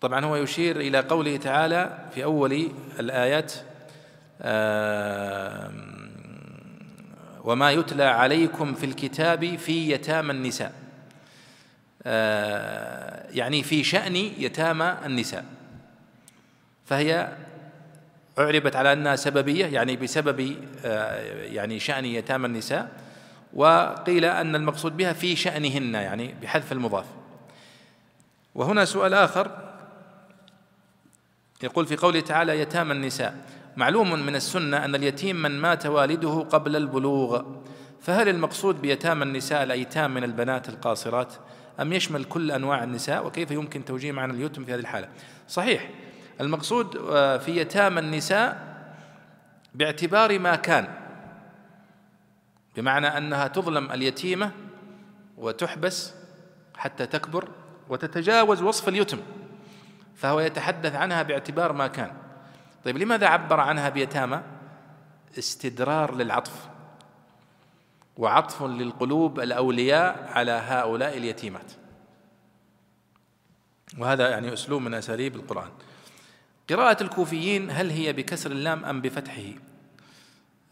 [0.00, 3.52] طبعا هو يشير إلى قوله تعالى في أول الآيات
[7.44, 10.72] وما يتلى عليكم في الكتاب في يتامى النساء.
[12.02, 15.44] آه، يعني في شأن يتامى النساء.
[16.86, 17.36] فهي
[18.38, 22.92] أعربت على أنها سببية يعني بسبب آه، يعني شأن يتامى النساء
[23.54, 27.04] وقيل أن المقصود بها في شأنهن يعني بحذف المضاف.
[28.54, 29.72] وهنا سؤال آخر
[31.62, 33.36] يقول في قوله تعالى يتامى النساء.
[33.76, 37.42] معلوم من السنة أن اليتيم من مات والده قبل البلوغ.
[38.00, 41.34] فهل المقصود بيتامى النساء الأيتام من البنات القاصرات؟
[41.80, 45.08] أم يشمل كل أنواع النساء؟ وكيف يمكن توجيه معنى اليتم في هذه الحالة؟
[45.48, 45.90] صحيح.
[46.40, 48.72] المقصود آه، في يتامى النساء
[49.74, 50.88] باعتبار ما كان
[52.76, 54.50] بمعنى أنها تظلم اليتيمة
[55.38, 56.14] وتحبس
[56.76, 57.48] حتى تكبر
[57.88, 59.18] وتتجاوز وصف اليتم
[60.16, 62.12] فهو يتحدث عنها باعتبار ما كان.
[62.84, 64.42] طيب لماذا عبر عنها بيتامى؟
[65.38, 66.68] استدرار للعطف
[68.16, 71.72] وعطف للقلوب الأولياء على هؤلاء اليتيمات.
[73.98, 75.70] وهذا يعني أسلوب من أساليب القرآن.
[76.70, 79.42] قراءة الكوفيين هل هي بكسر اللام أم بفتحه؟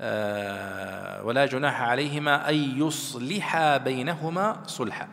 [0.01, 5.09] آه ولا جناح عليهما أن يصلحا بينهما صلحا.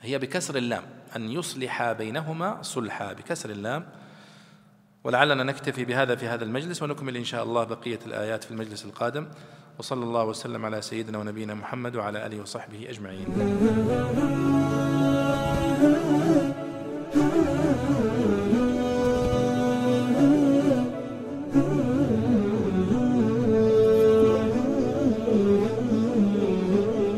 [0.00, 0.82] هي بكسر اللام
[1.16, 3.86] أن يصلحا بينهما صلحا بكسر اللام.
[5.04, 9.28] ولعلنا نكتفي بهذا في هذا المجلس ونكمل إن شاء الله بقية الآيات في المجلس القادم.
[9.78, 13.26] وصلى الله وسلم على سيدنا ونبينا محمد وعلى آله وصحبه أجمعين.